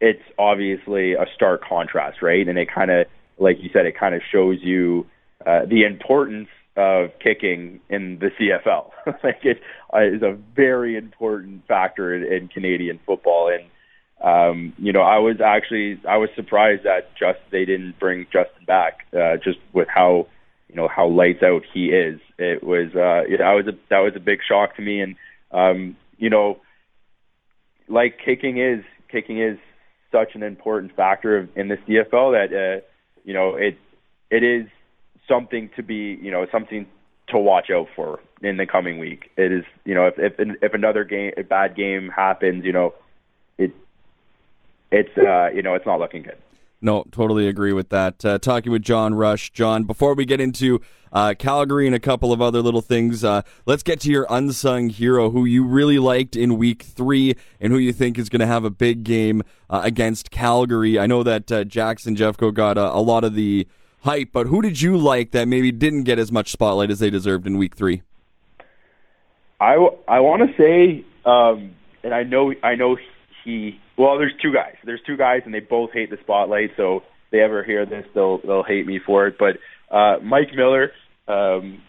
it's 0.00 0.22
obviously 0.38 1.14
a 1.14 1.26
stark 1.34 1.62
contrast, 1.68 2.22
right? 2.22 2.46
And 2.46 2.58
it 2.58 2.68
kind 2.72 2.90
of 2.90 3.06
like 3.38 3.58
you 3.60 3.70
said, 3.72 3.86
it 3.86 3.98
kind 3.98 4.14
of 4.14 4.22
shows 4.30 4.58
you 4.62 5.06
uh, 5.46 5.66
the 5.68 5.84
importance 5.84 6.48
of 6.76 7.10
kicking 7.22 7.80
in 7.90 8.18
the 8.18 8.30
CFL. 8.38 8.90
like 9.22 9.40
it 9.42 9.60
uh, 9.92 10.00
is 10.00 10.22
a 10.22 10.38
very 10.56 10.96
important 10.96 11.66
factor 11.66 12.14
in, 12.14 12.24
in 12.32 12.48
Canadian 12.48 12.98
football. 13.04 13.48
And 13.52 13.68
um, 14.22 14.72
you 14.78 14.92
know, 14.92 15.02
I 15.02 15.18
was 15.18 15.40
actually 15.44 16.00
I 16.08 16.16
was 16.16 16.30
surprised 16.36 16.84
that 16.84 17.16
just 17.18 17.40
they 17.50 17.64
didn't 17.64 17.98
bring 17.98 18.26
Justin 18.32 18.64
back, 18.66 19.06
uh, 19.12 19.36
just 19.42 19.58
with 19.72 19.88
how 19.88 20.28
you 20.68 20.76
know 20.76 20.88
how 20.88 21.08
lights 21.08 21.42
out 21.42 21.62
he 21.72 21.86
is. 21.86 22.20
It 22.38 22.62
was 22.62 22.90
uh, 22.94 23.28
that 23.38 23.52
was 23.52 23.66
a 23.66 23.76
that 23.90 23.98
was 23.98 24.12
a 24.16 24.20
big 24.20 24.40
shock 24.46 24.76
to 24.76 24.82
me. 24.82 25.00
And 25.00 25.16
um, 25.50 25.96
you 26.18 26.30
know, 26.30 26.60
like 27.88 28.18
kicking 28.24 28.58
is 28.58 28.84
kicking 29.10 29.40
is 29.40 29.58
such 30.10 30.34
an 30.34 30.42
important 30.42 30.94
factor 30.94 31.48
in 31.56 31.68
this 31.68 31.80
CFL 31.88 32.32
that. 32.32 32.52
Uh, 32.52 32.86
you 33.24 33.34
know, 33.34 33.54
it 33.54 33.78
it 34.30 34.42
is 34.42 34.66
something 35.28 35.70
to 35.76 35.82
be, 35.82 36.18
you 36.20 36.30
know, 36.30 36.46
something 36.50 36.86
to 37.28 37.38
watch 37.38 37.70
out 37.70 37.88
for 37.94 38.20
in 38.42 38.56
the 38.56 38.66
coming 38.66 38.98
week. 38.98 39.30
It 39.36 39.52
is, 39.52 39.64
you 39.84 39.94
know, 39.94 40.06
if 40.06 40.14
if 40.18 40.34
if 40.62 40.74
another 40.74 41.04
game, 41.04 41.32
a 41.36 41.42
bad 41.42 41.76
game 41.76 42.10
happens, 42.14 42.64
you 42.64 42.72
know, 42.72 42.94
it 43.58 43.72
it's 44.92 45.16
uh, 45.18 45.48
you 45.54 45.62
know, 45.62 45.74
it's 45.74 45.86
not 45.86 45.98
looking 45.98 46.22
good. 46.22 46.36
No, 46.84 47.04
totally 47.12 47.46
agree 47.46 47.72
with 47.72 47.90
that. 47.90 48.24
Uh, 48.24 48.38
talking 48.38 48.72
with 48.72 48.82
John 48.82 49.14
Rush. 49.14 49.50
John, 49.50 49.84
before 49.84 50.14
we 50.14 50.24
get 50.24 50.40
into 50.40 50.80
uh, 51.12 51.34
Calgary 51.38 51.86
and 51.86 51.94
a 51.94 52.00
couple 52.00 52.32
of 52.32 52.42
other 52.42 52.60
little 52.60 52.80
things, 52.80 53.22
uh, 53.22 53.42
let's 53.66 53.84
get 53.84 54.00
to 54.00 54.10
your 54.10 54.26
unsung 54.28 54.88
hero 54.88 55.30
who 55.30 55.44
you 55.44 55.64
really 55.64 56.00
liked 56.00 56.34
in 56.34 56.58
week 56.58 56.82
three 56.82 57.36
and 57.60 57.72
who 57.72 57.78
you 57.78 57.92
think 57.92 58.18
is 58.18 58.28
going 58.28 58.40
to 58.40 58.46
have 58.46 58.64
a 58.64 58.70
big 58.70 59.04
game 59.04 59.44
uh, 59.70 59.82
against 59.84 60.32
Calgary. 60.32 60.98
I 60.98 61.06
know 61.06 61.22
that 61.22 61.52
uh, 61.52 61.62
Jackson 61.62 62.16
Jeffcoat 62.16 62.54
got 62.54 62.76
a, 62.76 62.92
a, 62.92 62.98
lot 62.98 63.22
of 63.22 63.34
the 63.34 63.68
hype, 64.00 64.30
but 64.32 64.48
who 64.48 64.60
did 64.60 64.80
you 64.80 64.96
like 64.96 65.30
that 65.30 65.46
maybe 65.46 65.70
didn't 65.70 66.02
get 66.02 66.18
as 66.18 66.32
much 66.32 66.50
spotlight 66.50 66.90
as 66.90 66.98
they 66.98 67.10
deserved 67.10 67.46
in 67.46 67.58
week 67.58 67.76
three? 67.76 68.02
I, 69.60 69.74
I 70.08 70.18
want 70.18 70.50
to 70.50 70.56
say, 70.56 71.04
um, 71.24 71.76
and 72.02 72.12
I 72.12 72.24
know 72.24 72.52
I 72.64 72.74
know 72.74 72.96
he 73.44 73.78
well, 73.96 74.18
there's 74.18 74.34
two 74.40 74.52
guys. 74.52 74.76
There's 74.84 75.00
two 75.06 75.16
guys, 75.16 75.42
and 75.44 75.52
they 75.52 75.60
both 75.60 75.90
hate 75.92 76.10
the 76.10 76.18
spotlight. 76.22 76.70
So 76.76 76.98
if 76.98 77.02
they 77.30 77.40
ever 77.40 77.62
hear 77.62 77.84
this, 77.86 78.04
they'll 78.14 78.38
they'll 78.38 78.64
hate 78.64 78.86
me 78.86 79.00
for 79.04 79.26
it. 79.26 79.36
But 79.38 79.58
uh, 79.94 80.18
Mike 80.22 80.54
Miller, 80.54 80.92
um, 81.28 81.82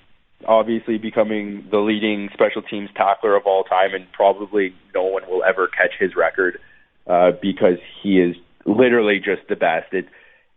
obviously 0.45 0.97
becoming 0.97 1.67
the 1.71 1.77
leading 1.77 2.29
special 2.33 2.61
teams 2.61 2.89
tackler 2.95 3.35
of 3.35 3.43
all 3.45 3.63
time, 3.63 3.93
and 3.93 4.11
probably 4.11 4.73
no 4.93 5.03
one 5.03 5.23
will 5.27 5.43
ever 5.43 5.67
catch 5.67 5.91
his 5.99 6.15
record 6.15 6.59
uh, 7.07 7.31
because 7.41 7.77
he 8.01 8.19
is 8.19 8.35
literally 8.65 9.17
just 9.17 9.47
the 9.49 9.55
best. 9.55 9.93
It's 9.93 10.09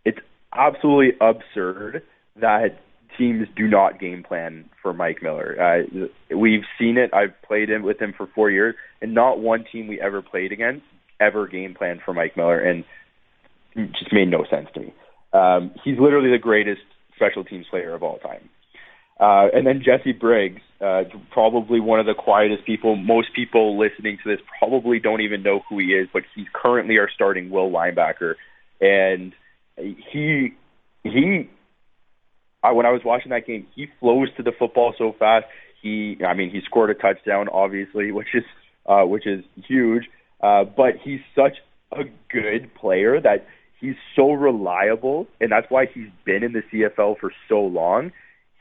it's 0.05 0.19
absolutely 0.53 1.17
absurd 1.21 2.03
that 2.39 2.79
teams 3.17 3.47
do 3.55 3.67
not 3.67 3.99
game 3.99 4.23
plan 4.23 4.69
for 4.81 4.93
Mike 4.93 5.23
Miller. 5.23 5.55
Uh, 5.59 6.35
we've 6.35 6.63
seen 6.77 6.97
it. 6.97 7.13
I've 7.13 7.41
played 7.41 7.69
in 7.69 7.83
with 7.83 7.99
him 7.99 8.13
for 8.15 8.27
four 8.35 8.51
years, 8.51 8.75
and 9.01 9.13
not 9.13 9.39
one 9.39 9.65
team 9.71 9.87
we 9.87 9.99
ever 9.99 10.21
played 10.21 10.51
against 10.51 10.83
ever 11.19 11.47
game 11.47 11.73
planned 11.73 12.01
for 12.05 12.13
Mike 12.13 12.37
Miller, 12.37 12.59
and 12.59 12.83
it 13.75 13.91
just 13.99 14.13
made 14.13 14.29
no 14.29 14.45
sense 14.49 14.67
to 14.73 14.79
me. 14.79 14.93
Um, 15.33 15.71
he's 15.83 15.99
literally 15.99 16.31
the 16.31 16.39
greatest 16.39 16.81
special 17.15 17.43
teams 17.43 17.65
player 17.69 17.93
of 17.93 18.03
all 18.03 18.17
time. 18.19 18.49
Uh, 19.19 19.47
and 19.53 19.65
then 19.65 19.81
Jesse 19.83 20.11
Briggs, 20.11 20.61
uh, 20.79 21.03
probably 21.31 21.79
one 21.79 21.99
of 21.99 22.05
the 22.05 22.13
quietest 22.13 22.65
people. 22.65 22.95
Most 22.95 23.29
people 23.35 23.77
listening 23.77 24.19
to 24.23 24.29
this 24.29 24.39
probably 24.59 24.99
don't 24.99 25.21
even 25.21 25.41
know 25.41 25.61
who 25.69 25.79
he 25.79 25.87
is, 25.87 26.07
but 26.13 26.23
he's 26.35 26.45
currently 26.53 26.99
our 26.99 27.09
starting 27.13 27.49
will 27.49 27.71
linebacker. 27.71 28.35
And 28.79 29.33
he, 29.75 30.53
he, 31.03 31.49
I, 32.63 32.71
when 32.73 32.85
I 32.85 32.91
was 32.91 33.01
watching 33.03 33.31
that 33.31 33.47
game, 33.47 33.65
he 33.75 33.87
flows 33.99 34.29
to 34.37 34.43
the 34.43 34.51
football 34.57 34.93
so 34.97 35.15
fast. 35.17 35.45
He, 35.81 36.17
I 36.25 36.35
mean, 36.35 36.51
he 36.51 36.61
scored 36.65 36.91
a 36.91 36.93
touchdown, 36.93 37.47
obviously, 37.51 38.11
which 38.11 38.35
is, 38.35 38.43
uh, 38.85 39.03
which 39.03 39.25
is 39.25 39.43
huge. 39.67 40.03
Uh, 40.41 40.63
but 40.63 40.95
he's 41.03 41.19
such 41.35 41.57
a 41.91 42.03
good 42.29 42.73
player 42.75 43.19
that 43.19 43.47
he's 43.79 43.95
so 44.15 44.31
reliable, 44.31 45.27
and 45.41 45.51
that's 45.51 45.69
why 45.69 45.85
he's 45.91 46.09
been 46.25 46.43
in 46.43 46.53
the 46.53 46.63
CFL 46.71 47.17
for 47.19 47.31
so 47.49 47.61
long 47.61 48.11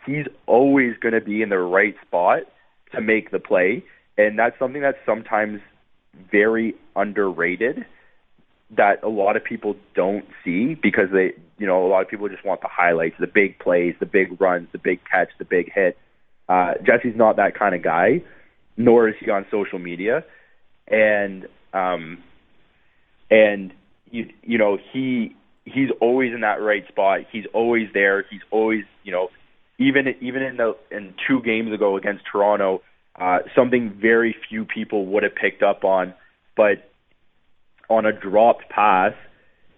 he's 0.07 0.27
always 0.47 0.97
going 0.99 1.15
to 1.15 1.21
be 1.21 1.43
in 1.43 1.49
the 1.51 1.59
right 1.59 1.95
spot 2.07 2.43
to 2.95 3.01
make 3.01 3.31
the 3.31 3.41
play. 3.41 3.85
And 4.17 4.39
that's 4.39 4.59
something 4.59 4.81
that's 4.81 4.99
sometimes 5.05 5.61
very 6.31 6.75
underrated 6.95 7.85
that 8.71 9.03
a 9.03 9.09
lot 9.09 9.37
of 9.37 9.45
people 9.45 9.77
don't 9.95 10.25
see 10.45 10.75
because 10.75 11.09
they, 11.13 11.33
you 11.59 11.67
know, 11.67 11.87
a 11.87 11.89
lot 11.89 12.03
of 12.03 12.09
people 12.09 12.29
just 12.29 12.45
want 12.45 12.63
the 12.63 12.69
highlights, 12.71 13.17
the 13.21 13.27
big 13.27 13.59
plays, 13.59 13.95
the 14.01 14.07
big 14.07 14.41
runs, 14.41 14.69
the 14.73 14.79
big 14.79 15.01
catch, 15.11 15.29
the 15.39 15.45
big 15.45 15.71
hit. 15.73 15.99
Uh, 16.49 16.75
Jesse's 16.85 17.17
not 17.17 17.37
that 17.37 17.59
kind 17.59 17.75
of 17.75 17.83
guy, 17.83 18.23
nor 18.77 19.09
is 19.09 19.15
he 19.21 19.31
on 19.31 19.45
social 19.51 19.79
media. 19.79 20.25
And, 20.89 21.47
um, 21.77 22.23
and 23.31 23.73
you, 24.11 24.31
you 24.43 24.59
know, 24.59 24.79
he, 24.93 25.37
he's 25.65 25.91
always 26.01 26.33
in 26.33 26.41
that 26.41 26.61
right 26.63 26.87
spot. 26.89 27.21
He's 27.31 27.45
always 27.53 27.89
there. 27.93 28.25
He's 28.31 28.41
always, 28.51 28.85
you 29.05 29.13
know, 29.13 29.29
even 29.79 30.15
even 30.21 30.43
in 30.43 30.57
the 30.57 30.77
in 30.91 31.15
two 31.29 31.43
games 31.43 31.73
ago 31.73 31.97
against 31.97 32.25
Toronto, 32.31 32.83
uh, 33.15 33.41
something 33.55 33.91
very 34.01 34.35
few 34.49 34.65
people 34.65 35.07
would 35.07 35.23
have 35.23 35.35
picked 35.35 35.63
up 35.63 35.85
on. 35.85 36.15
But 36.57 36.91
on 37.91 38.07
a 38.07 38.13
dropped 38.13 38.71
pass, 38.71 39.13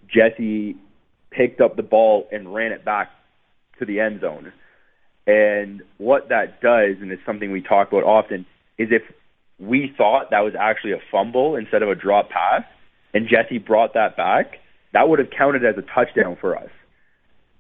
Jesse 0.06 0.76
picked 1.30 1.60
up 1.60 1.76
the 1.76 1.82
ball 1.82 2.28
and 2.30 2.54
ran 2.54 2.70
it 2.70 2.84
back 2.84 3.10
to 3.80 3.84
the 3.84 3.98
end 3.98 4.20
zone. 4.20 4.52
And 5.26 5.82
what 5.98 6.28
that 6.28 6.60
does, 6.62 6.96
and 7.00 7.10
it's 7.10 7.26
something 7.26 7.50
we 7.50 7.60
talk 7.60 7.88
about 7.88 8.04
often, 8.04 8.46
is 8.78 8.88
if 8.92 9.02
we 9.58 9.92
thought 9.96 10.30
that 10.30 10.40
was 10.40 10.54
actually 10.58 10.92
a 10.92 11.00
fumble 11.10 11.56
instead 11.56 11.82
of 11.82 11.88
a 11.88 11.94
drop 11.94 12.30
pass, 12.30 12.62
and 13.14 13.28
Jesse 13.28 13.58
brought 13.58 13.94
that 13.94 14.16
back, 14.16 14.58
that 14.92 15.08
would 15.08 15.18
have 15.18 15.30
counted 15.30 15.64
as 15.64 15.76
a 15.76 15.82
touchdown 15.82 16.36
for 16.40 16.56
us 16.56 16.70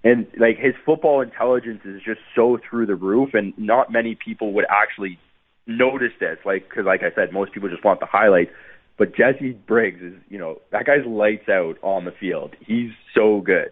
and 0.04 0.26
like 0.38 0.58
his 0.58 0.74
football 0.84 1.20
intelligence 1.20 1.80
is 1.84 2.00
just 2.02 2.20
so 2.34 2.58
through 2.68 2.86
the 2.86 2.94
roof, 2.94 3.30
and 3.34 3.52
not 3.58 3.92
many 3.92 4.14
people 4.14 4.52
would 4.54 4.66
actually 4.70 5.18
notice 5.66 6.12
this. 6.20 6.38
Like, 6.44 6.68
because 6.68 6.86
like 6.86 7.02
I 7.02 7.14
said, 7.14 7.32
most 7.32 7.52
people 7.52 7.68
just 7.68 7.84
want 7.84 8.00
the 8.00 8.06
highlights. 8.06 8.50
But 8.96 9.14
Jesse 9.14 9.52
Briggs 9.52 10.00
is, 10.02 10.14
you 10.28 10.38
know, 10.38 10.60
that 10.72 10.86
guy's 10.86 11.06
lights 11.06 11.48
out 11.48 11.76
on 11.82 12.04
the 12.04 12.12
field. 12.12 12.54
He's 12.60 12.90
so 13.14 13.40
good. 13.40 13.70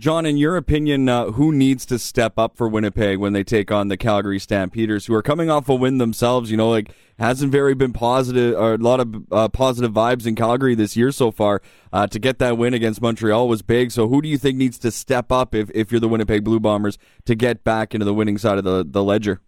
John, 0.00 0.24
in 0.24 0.38
your 0.38 0.56
opinion, 0.56 1.10
uh, 1.10 1.26
who 1.32 1.52
needs 1.52 1.84
to 1.84 1.98
step 1.98 2.38
up 2.38 2.56
for 2.56 2.66
Winnipeg 2.66 3.18
when 3.18 3.34
they 3.34 3.44
take 3.44 3.70
on 3.70 3.88
the 3.88 3.98
Calgary 3.98 4.38
Stampeders, 4.38 5.04
who 5.04 5.14
are 5.14 5.22
coming 5.22 5.50
off 5.50 5.68
a 5.68 5.74
win 5.74 5.98
themselves? 5.98 6.50
You 6.50 6.56
know, 6.56 6.70
like 6.70 6.94
hasn't 7.18 7.52
very 7.52 7.74
been 7.74 7.92
positive, 7.92 8.58
or 8.58 8.72
a 8.72 8.78
lot 8.78 9.00
of 9.00 9.14
uh, 9.30 9.48
positive 9.48 9.92
vibes 9.92 10.26
in 10.26 10.36
Calgary 10.36 10.74
this 10.74 10.96
year 10.96 11.12
so 11.12 11.30
far. 11.30 11.60
Uh, 11.92 12.06
to 12.06 12.18
get 12.18 12.38
that 12.38 12.56
win 12.56 12.72
against 12.72 13.02
Montreal 13.02 13.46
was 13.46 13.60
big. 13.60 13.90
So, 13.90 14.08
who 14.08 14.22
do 14.22 14.28
you 14.30 14.38
think 14.38 14.56
needs 14.56 14.78
to 14.78 14.90
step 14.90 15.30
up 15.30 15.54
if, 15.54 15.70
if 15.74 15.92
you're 15.92 16.00
the 16.00 16.08
Winnipeg 16.08 16.44
Blue 16.44 16.60
Bombers 16.60 16.96
to 17.26 17.34
get 17.34 17.62
back 17.62 17.94
into 17.94 18.06
the 18.06 18.14
winning 18.14 18.38
side 18.38 18.56
of 18.56 18.64
the 18.64 18.82
the 18.88 19.04
ledger? 19.04 19.42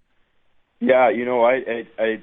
Yeah, 0.81 1.09
you 1.09 1.25
know, 1.25 1.45
I, 1.45 1.55
I, 1.67 1.87
I 1.99 2.23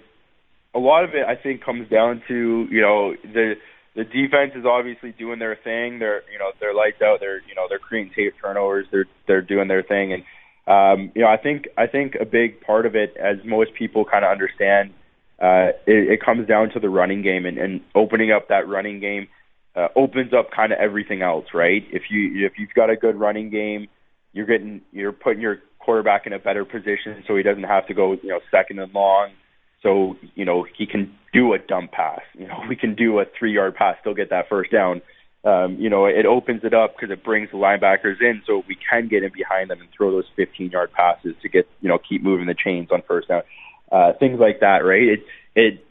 a 0.75 0.79
lot 0.79 1.03
of 1.03 1.15
it 1.15 1.25
I 1.25 1.35
think 1.35 1.63
comes 1.63 1.89
down 1.89 2.21
to 2.27 2.67
you 2.69 2.81
know 2.81 3.15
the 3.23 3.55
the 3.99 4.05
defense 4.05 4.53
is 4.55 4.63
obviously 4.65 5.11
doing 5.11 5.39
their 5.39 5.57
thing. 5.57 5.99
They're 5.99 6.23
you 6.31 6.39
know 6.39 6.51
they're 6.61 6.73
lights 6.73 7.01
out. 7.01 7.19
They're 7.19 7.41
you 7.41 7.53
know 7.53 7.65
they're 7.67 7.79
creating 7.79 8.13
tape 8.15 8.33
turnovers. 8.41 8.87
They're 8.91 9.07
they're 9.27 9.41
doing 9.41 9.67
their 9.67 9.83
thing, 9.83 10.13
and 10.13 10.23
um, 10.65 11.11
you 11.15 11.21
know 11.21 11.27
I 11.27 11.35
think 11.35 11.67
I 11.77 11.87
think 11.87 12.15
a 12.15 12.23
big 12.23 12.61
part 12.61 12.85
of 12.85 12.95
it, 12.95 13.17
as 13.17 13.43
most 13.43 13.73
people 13.73 14.05
kind 14.05 14.23
of 14.23 14.31
understand, 14.31 14.91
uh, 15.37 15.75
it, 15.85 16.11
it 16.11 16.21
comes 16.23 16.47
down 16.47 16.69
to 16.71 16.79
the 16.79 16.87
running 16.87 17.23
game 17.23 17.45
and, 17.45 17.57
and 17.57 17.81
opening 17.93 18.31
up 18.31 18.47
that 18.47 18.69
running 18.69 19.01
game 19.01 19.27
uh, 19.75 19.89
opens 19.97 20.31
up 20.31 20.49
kind 20.49 20.71
of 20.71 20.79
everything 20.79 21.21
else, 21.21 21.47
right? 21.53 21.83
If 21.91 22.03
you 22.09 22.45
if 22.45 22.53
you've 22.57 22.73
got 22.73 22.89
a 22.89 22.95
good 22.95 23.17
running 23.17 23.49
game, 23.49 23.89
you're 24.31 24.45
getting 24.45 24.79
you're 24.93 25.11
putting 25.11 25.41
your 25.41 25.59
quarterback 25.79 26.25
in 26.25 26.31
a 26.31 26.39
better 26.39 26.63
position 26.63 27.21
so 27.27 27.35
he 27.35 27.43
doesn't 27.43 27.63
have 27.63 27.85
to 27.87 27.93
go 27.93 28.13
you 28.13 28.29
know 28.29 28.39
second 28.49 28.79
and 28.79 28.93
long 28.93 29.31
so, 29.81 30.17
you 30.35 30.45
know, 30.45 30.65
he 30.77 30.85
can 30.85 31.15
do 31.33 31.53
a 31.53 31.59
dump 31.59 31.91
pass. 31.91 32.21
You 32.33 32.47
know, 32.47 32.61
we 32.69 32.75
can 32.75 32.95
do 32.95 33.19
a 33.19 33.25
three 33.37 33.53
yard 33.53 33.75
pass, 33.75 33.97
still 34.01 34.13
get 34.13 34.29
that 34.29 34.49
first 34.49 34.71
down. 34.71 35.01
Um, 35.45 35.77
you 35.79 35.89
know, 35.89 36.05
it 36.05 36.25
opens 36.25 36.65
it 36.65 36.73
up 36.73 36.95
because 36.95 37.11
it 37.11 37.23
brings 37.23 37.49
the 37.51 37.57
linebackers 37.57 38.21
in 38.21 38.41
so 38.45 38.63
we 38.67 38.75
can 38.89 39.07
get 39.07 39.23
in 39.23 39.31
behind 39.31 39.69
them 39.69 39.79
and 39.79 39.89
throw 39.95 40.11
those 40.11 40.27
15 40.35 40.71
yard 40.71 40.91
passes 40.91 41.33
to 41.41 41.49
get, 41.49 41.65
you 41.79 41.87
know, 41.87 41.97
keep 41.97 42.21
moving 42.21 42.45
the 42.45 42.55
chains 42.55 42.89
on 42.91 43.01
first 43.07 43.29
down. 43.29 43.43
Uh, 43.89 44.11
things 44.19 44.39
like 44.39 44.59
that, 44.59 44.83
right? 44.83 45.01
It, 45.01 45.25
it, 45.55 45.85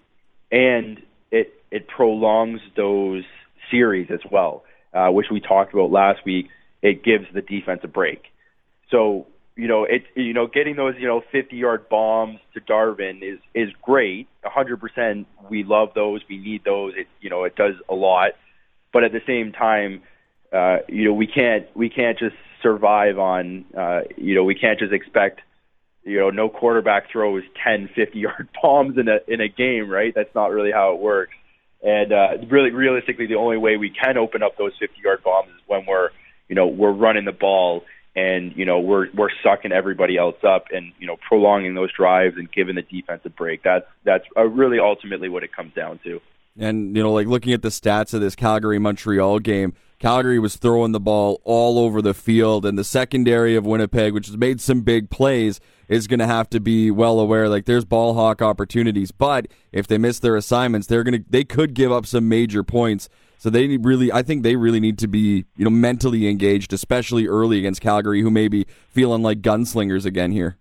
and 0.53 1.03
it, 1.31 1.55
it 1.71 1.89
prolongs 1.89 2.61
those 2.77 3.25
series 3.71 4.11
as 4.11 4.21
well, 4.31 4.65
uh, 4.93 5.09
which 5.09 5.27
we 5.31 5.41
talked 5.41 5.73
about 5.73 5.91
last 5.91 6.25
week. 6.27 6.49
It 6.83 7.03
gives 7.03 7.25
the 7.33 7.41
defense 7.41 7.81
a 7.85 7.89
break. 7.89 8.25
So 8.91 9.27
you 9.59 9.67
know, 9.67 9.83
it 9.83 10.05
you 10.15 10.33
know, 10.33 10.47
getting 10.47 10.77
those 10.77 10.95
you 10.99 11.09
know 11.09 11.21
50 11.33 11.57
yard 11.57 11.89
bombs 11.89 12.39
to 12.55 12.61
Darvin 12.61 13.23
is 13.23 13.41
is 13.55 13.71
great. 13.83 14.29
100%, 14.45 15.27
we 15.51 15.65
love 15.65 15.91
those. 15.97 16.23
We 16.31 16.39
need 16.39 16.63
those. 16.65 16.95
It 16.97 17.09
you 17.21 17.29
know, 17.29 17.43
it 17.43 17.57
does 17.57 17.75
a 17.89 17.95
lot. 17.95 18.31
But 18.93 19.03
at 19.03 19.11
the 19.11 19.21
same 19.27 19.51
time, 19.51 20.03
uh, 20.53 20.79
you 20.89 21.05
know, 21.05 21.13
we 21.13 21.27
can't 21.27 21.67
we 21.77 21.91
can't 21.91 22.17
just 22.17 22.37
survive 22.63 23.19
on 23.19 23.65
uh, 23.77 24.03
you 24.17 24.37
know, 24.37 24.45
we 24.45 24.55
can't 24.55 24.79
just 24.79 24.93
expect 24.93 25.41
you 26.05 26.21
know, 26.21 26.31
no 26.31 26.49
quarterback 26.49 27.11
throws 27.11 27.43
10, 27.65 27.91
50 27.97 28.17
yard 28.17 28.49
bombs 28.63 28.97
in 28.97 29.09
a 29.09 29.19
in 29.27 29.41
a 29.41 29.49
game, 29.49 29.91
right? 29.91 30.15
That's 30.15 30.33
not 30.37 30.53
really 30.53 30.71
how 30.71 30.95
it 30.95 31.01
works. 31.01 31.35
And 31.83 32.13
uh, 32.13 32.29
really, 32.49 32.71
realistically, 32.71 33.27
the 33.27 33.35
only 33.35 33.57
way 33.59 33.77
we 33.77 33.91
can 33.91 34.19
open 34.19 34.41
up 34.45 34.57
those 34.57 34.73
50 34.79 34.95
yard 35.03 35.25
bombs 35.25 35.49
is 35.49 35.61
when 35.67 35.85
we're, 35.85 36.11
you 36.49 36.55
know, 36.55 36.69
we're 36.69 36.93
running 36.93 37.25
the 37.25 37.33
ball 37.33 37.83
and 38.17 38.55
you 38.57 38.65
know 38.65 38.81
we're 38.81 39.09
we're 39.13 39.31
sucking 39.43 39.73
everybody 39.73 40.17
else 40.17 40.37
up 40.43 40.67
and 40.73 40.93
you 40.99 41.07
know 41.07 41.17
prolonging 41.29 41.75
those 41.75 41.93
drives 41.93 42.37
and 42.37 42.51
giving 42.51 42.75
the 42.75 42.83
defense 42.83 43.23
a 43.25 43.31
break. 43.31 43.63
That's 43.63 43.87
that's 44.05 44.25
uh, 44.37 44.45
really 44.45 44.79
ultimately 44.79 45.29
what 45.29 45.45
it 45.45 45.53
comes 45.55 45.75
down 45.75 46.01
to. 46.05 46.21
And 46.59 46.97
you 46.97 47.03
know, 47.03 47.13
like 47.13 47.27
looking 47.27 47.53
at 47.53 47.63
the 47.63 47.69
stats 47.69 48.13
of 48.13 48.21
this 48.21 48.35
Calgary 48.35 48.79
Montreal 48.79 49.39
game, 49.39 49.75
Calgary 49.99 50.39
was 50.39 50.57
throwing 50.57 50.93
the 50.93 51.01
ball 51.01 51.41
all 51.45 51.79
over 51.79 52.03
the 52.03 52.15
field, 52.15 52.67
and 52.67 52.79
the 52.79 52.85
secondary 52.85 53.55
of 53.55 53.65
Winnipeg, 53.65 54.13
which 54.13 54.27
has 54.27 54.37
made 54.37 54.61
some 54.61 54.81
big 54.83 55.11
plays, 55.11 55.61
is 55.89 56.07
going 56.07 56.21
to 56.21 56.27
have 56.27 56.51
to 56.51 56.61
be 56.61 56.91
well 56.91 57.21
aware. 57.21 57.49
Like 57.49 57.65
there's 57.65 57.85
ball 57.85 58.15
hawk 58.15 58.43
opportunities, 58.43 59.13
but 59.13 59.47
if 59.73 59.87
they 59.87 59.99
miss 59.99 60.19
their 60.19 60.37
assignments, 60.37 60.87
they're 60.87 61.05
gonna 61.05 61.21
they 61.29 61.45
could 61.45 61.75
give 61.75 61.93
up 61.93 62.07
some 62.07 62.29
major 62.29 62.65
points. 62.65 63.09
So 63.39 63.51
they 63.51 63.77
really, 63.77 64.13
I 64.13 64.23
think 64.23 64.43
they 64.43 64.57
really 64.57 64.81
need 64.81 64.99
to 64.99 65.09
be, 65.09 65.45
you 65.57 65.65
know, 65.65 65.71
mentally 65.71 66.29
engaged, 66.29 66.73
especially 66.73 67.27
early 67.27 67.59
against 67.59 67.81
Calgary, 67.81 68.21
who 68.21 68.31
may 68.31 68.49
be 68.49 68.67
feeling 68.91 69.23
like 69.23 69.41
gunslingers 69.41 70.05
again 70.05 70.33
here. 70.33 70.57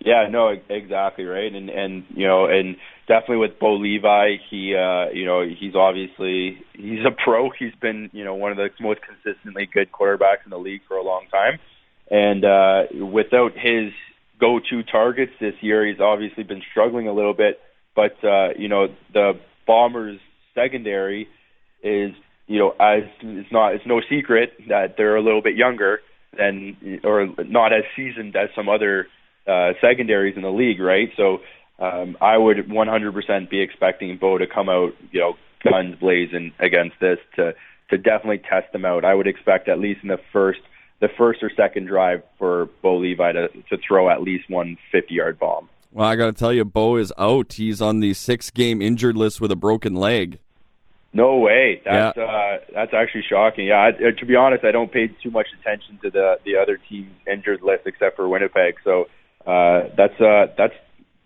Yeah, 0.00 0.28
no, 0.30 0.54
exactly 0.68 1.24
right, 1.24 1.50
and 1.50 1.70
and 1.70 2.04
you 2.14 2.26
know, 2.26 2.44
and 2.44 2.76
definitely 3.08 3.38
with 3.38 3.58
Bo 3.58 3.76
Levi, 3.76 4.36
he, 4.50 4.74
uh, 4.74 5.08
you 5.08 5.24
know, 5.24 5.42
he's 5.42 5.74
obviously 5.74 6.62
he's 6.74 7.06
a 7.06 7.10
pro. 7.10 7.48
He's 7.58 7.74
been, 7.80 8.10
you 8.12 8.22
know, 8.22 8.34
one 8.34 8.50
of 8.50 8.58
the 8.58 8.68
most 8.80 9.00
consistently 9.00 9.66
good 9.72 9.90
quarterbacks 9.90 10.44
in 10.44 10.50
the 10.50 10.58
league 10.58 10.82
for 10.86 10.98
a 10.98 11.02
long 11.02 11.24
time, 11.30 11.58
and 12.10 12.44
uh, 12.44 12.82
without 13.06 13.52
his 13.56 13.92
go-to 14.38 14.82
targets 14.82 15.32
this 15.40 15.54
year, 15.62 15.86
he's 15.86 16.00
obviously 16.00 16.42
been 16.42 16.62
struggling 16.70 17.08
a 17.08 17.12
little 17.14 17.32
bit. 17.32 17.58
But 17.96 18.22
uh, 18.22 18.48
you 18.58 18.68
know, 18.68 18.88
the 19.14 19.40
Bombers 19.66 20.20
secondary 20.54 21.28
is 21.84 22.14
you 22.46 22.58
know, 22.58 22.70
as 22.78 23.04
it's 23.22 23.52
not 23.52 23.74
it's 23.74 23.86
no 23.86 24.00
secret 24.08 24.52
that 24.68 24.96
they're 24.96 25.16
a 25.16 25.22
little 25.22 25.42
bit 25.42 25.56
younger 25.56 26.00
than 26.36 27.00
or 27.04 27.28
not 27.46 27.72
as 27.72 27.84
seasoned 27.96 28.36
as 28.36 28.48
some 28.54 28.68
other 28.68 29.06
uh, 29.46 29.72
secondaries 29.80 30.36
in 30.36 30.42
the 30.42 30.50
league, 30.50 30.80
right? 30.80 31.10
So 31.16 31.38
um, 31.78 32.16
I 32.20 32.36
would 32.36 32.68
100% 32.68 33.50
be 33.50 33.60
expecting 33.60 34.16
Bo 34.18 34.38
to 34.38 34.46
come 34.46 34.68
out, 34.68 34.94
you 35.10 35.20
know, 35.20 35.34
guns 35.62 35.96
blazing 35.98 36.52
against 36.58 36.96
this 37.00 37.18
to 37.36 37.54
to 37.90 37.98
definitely 37.98 38.38
test 38.38 38.72
them 38.72 38.84
out. 38.84 39.04
I 39.04 39.14
would 39.14 39.26
expect 39.26 39.68
at 39.68 39.78
least 39.78 40.00
in 40.02 40.08
the 40.08 40.20
first 40.32 40.60
the 41.00 41.08
first 41.16 41.42
or 41.42 41.50
second 41.54 41.86
drive 41.86 42.22
for 42.38 42.68
Bo 42.82 42.96
Levi 42.98 43.32
to 43.32 43.48
to 43.48 43.78
throw 43.86 44.10
at 44.10 44.22
least 44.22 44.50
one 44.50 44.76
50 44.92 45.14
yard 45.14 45.38
bomb. 45.38 45.68
Well, 45.92 46.08
I 46.08 46.16
got 46.16 46.26
to 46.26 46.32
tell 46.32 46.52
you, 46.52 46.64
Bo 46.64 46.96
is 46.96 47.12
out. 47.16 47.52
He's 47.52 47.80
on 47.80 48.00
the 48.00 48.14
six 48.14 48.50
game 48.50 48.82
injured 48.82 49.16
list 49.16 49.40
with 49.40 49.52
a 49.52 49.56
broken 49.56 49.94
leg. 49.94 50.40
No 51.14 51.36
way. 51.36 51.80
That's 51.84 52.16
yeah. 52.16 52.24
uh, 52.24 52.58
that's 52.74 52.92
actually 52.92 53.22
shocking. 53.30 53.68
Yeah, 53.68 53.76
I, 53.76 53.88
uh, 53.90 54.10
to 54.18 54.26
be 54.26 54.34
honest, 54.34 54.64
I 54.64 54.72
don't 54.72 54.92
pay 54.92 55.06
too 55.06 55.30
much 55.30 55.46
attention 55.60 55.98
to 56.02 56.10
the 56.10 56.40
the 56.44 56.56
other 56.56 56.76
teams' 56.88 57.14
injured 57.30 57.62
list 57.62 57.84
except 57.86 58.16
for 58.16 58.28
Winnipeg. 58.28 58.74
So 58.82 59.08
uh, 59.46 59.90
that's 59.96 60.20
uh, 60.20 60.48
that's 60.58 60.74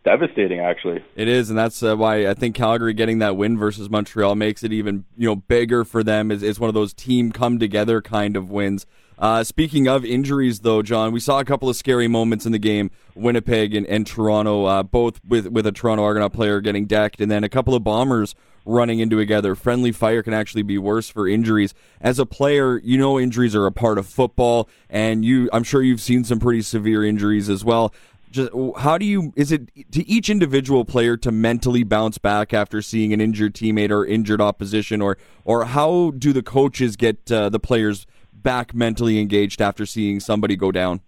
devastating, 0.04 0.60
actually. 0.60 1.02
It 1.16 1.26
is, 1.26 1.48
and 1.48 1.58
that's 1.58 1.82
uh, 1.82 1.96
why 1.96 2.28
I 2.28 2.34
think 2.34 2.54
Calgary 2.54 2.92
getting 2.92 3.18
that 3.20 3.38
win 3.38 3.56
versus 3.56 3.88
Montreal 3.88 4.34
makes 4.34 4.62
it 4.62 4.74
even 4.74 5.06
you 5.16 5.26
know 5.26 5.36
bigger 5.36 5.86
for 5.86 6.04
them. 6.04 6.30
Is 6.30 6.42
it's 6.42 6.60
one 6.60 6.68
of 6.68 6.74
those 6.74 6.92
team 6.92 7.32
come 7.32 7.58
together 7.58 8.02
kind 8.02 8.36
of 8.36 8.50
wins. 8.50 8.84
Uh, 9.18 9.42
speaking 9.42 9.88
of 9.88 10.04
injuries, 10.04 10.60
though, 10.60 10.80
John, 10.80 11.12
we 11.12 11.18
saw 11.18 11.40
a 11.40 11.44
couple 11.44 11.68
of 11.68 11.74
scary 11.74 12.06
moments 12.06 12.46
in 12.46 12.52
the 12.52 12.58
game. 12.58 12.90
Winnipeg 13.16 13.74
and, 13.74 13.84
and 13.86 14.06
Toronto, 14.06 14.66
uh, 14.66 14.82
both 14.82 15.20
with 15.24 15.48
with 15.48 15.66
a 15.66 15.72
Toronto 15.72 16.04
Argonaut 16.04 16.34
player 16.34 16.60
getting 16.60 16.84
decked, 16.84 17.20
and 17.20 17.30
then 17.30 17.42
a 17.42 17.48
couple 17.48 17.74
of 17.74 17.82
Bombers 17.82 18.34
running 18.68 19.00
into 19.00 19.16
together. 19.16 19.54
Friendly 19.54 19.90
fire 19.90 20.22
can 20.22 20.34
actually 20.34 20.62
be 20.62 20.78
worse 20.78 21.08
for 21.08 21.26
injuries. 21.26 21.74
As 22.00 22.18
a 22.18 22.26
player, 22.26 22.78
you 22.78 22.98
know 22.98 23.18
injuries 23.18 23.54
are 23.54 23.66
a 23.66 23.72
part 23.72 23.98
of 23.98 24.06
football, 24.06 24.68
and 24.88 25.24
you 25.24 25.48
I'm 25.52 25.64
sure 25.64 25.82
you've 25.82 26.00
seen 26.00 26.24
some 26.24 26.38
pretty 26.38 26.62
severe 26.62 27.04
injuries 27.04 27.48
as 27.48 27.64
well. 27.64 27.92
Just 28.30 28.52
how 28.76 28.98
do 28.98 29.06
you 29.06 29.32
is 29.36 29.50
it 29.50 29.70
to 29.92 30.06
each 30.06 30.28
individual 30.28 30.84
player 30.84 31.16
to 31.16 31.32
mentally 31.32 31.82
bounce 31.82 32.18
back 32.18 32.52
after 32.52 32.82
seeing 32.82 33.12
an 33.14 33.20
injured 33.20 33.54
teammate 33.54 33.90
or 33.90 34.04
injured 34.04 34.40
opposition, 34.40 35.00
or 35.00 35.16
or 35.44 35.64
how 35.64 36.12
do 36.16 36.32
the 36.32 36.42
coaches 36.42 36.96
get 36.96 37.32
uh, 37.32 37.48
the 37.48 37.58
players 37.58 38.06
back 38.32 38.74
mentally 38.74 39.18
engaged 39.18 39.62
after 39.62 39.86
seeing 39.86 40.20
somebody 40.20 40.56
go 40.56 40.70
down? 40.70 41.00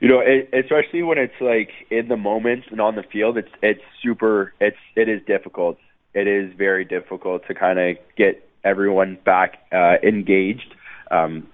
You 0.00 0.08
know, 0.08 0.20
it, 0.20 0.50
especially 0.52 1.02
when 1.02 1.18
it's 1.18 1.40
like 1.40 1.70
in 1.90 2.08
the 2.08 2.16
moment 2.16 2.64
and 2.70 2.80
on 2.80 2.96
the 2.96 3.04
field, 3.04 3.38
it's 3.38 3.50
it's 3.62 3.82
super. 4.02 4.54
It's 4.60 4.76
it 4.96 5.08
is 5.08 5.20
difficult 5.24 5.78
it 6.14 6.26
is 6.26 6.52
very 6.56 6.84
difficult 6.84 7.46
to 7.48 7.54
kind 7.54 7.78
of 7.78 7.96
get 8.16 8.48
everyone 8.64 9.18
back 9.24 9.58
uh, 9.72 9.96
engaged 10.02 10.74
um, 11.10 11.48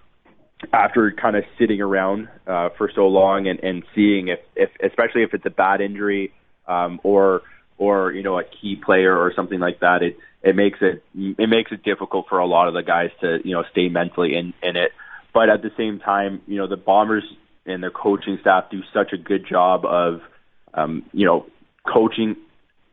after 0.73 1.13
kind 1.13 1.37
of 1.37 1.45
sitting 1.59 1.81
around 1.81 2.29
uh, 2.47 2.71
for 2.77 2.91
so 2.95 3.09
long 3.09 3.47
and, 3.47 3.61
and 3.61 3.85
seeing 3.95 4.29
if, 4.29 4.41
if, 4.57 4.71
especially 4.83 5.23
if 5.23 5.35
it's 5.35 5.47
a 5.47 5.51
bad 5.51 5.81
injury 5.81 6.33
um, 6.67 7.01
or 7.03 7.43
or 7.79 8.13
you 8.13 8.23
know 8.23 8.39
a 8.39 8.45
key 8.45 8.77
player 8.77 9.17
or 9.17 9.33
something 9.35 9.59
like 9.59 9.81
that. 9.81 10.03
It 10.03 10.17
it 10.43 10.57
makes 10.57 10.79
it 10.81 11.03
it 11.15 11.49
makes 11.49 11.73
it 11.73 11.83
difficult 11.83 12.27
for 12.29 12.39
a 12.39 12.47
lot 12.47 12.69
of 12.69 12.75
the 12.75 12.83
guys 12.83 13.11
to 13.21 13.39
you 13.45 13.53
know 13.53 13.65
stay 13.71 13.89
mentally 13.89 14.35
in 14.35 14.55
in 14.63 14.77
it. 14.77 14.93
But 15.33 15.49
at 15.49 15.63
the 15.63 15.71
same 15.77 15.99
time, 15.99 16.43
you 16.47 16.57
know 16.57 16.67
the 16.67 16.77
Bombers 16.77 17.25
and 17.67 17.83
their 17.83 17.91
coaching 17.91 18.39
staff 18.41 18.71
do 18.71 18.83
such 18.93 19.13
a 19.13 19.17
good 19.17 19.47
job 19.47 19.85
of 19.85 20.21
um, 20.75 21.05
you 21.13 21.27
know 21.27 21.47
coaching 21.87 22.37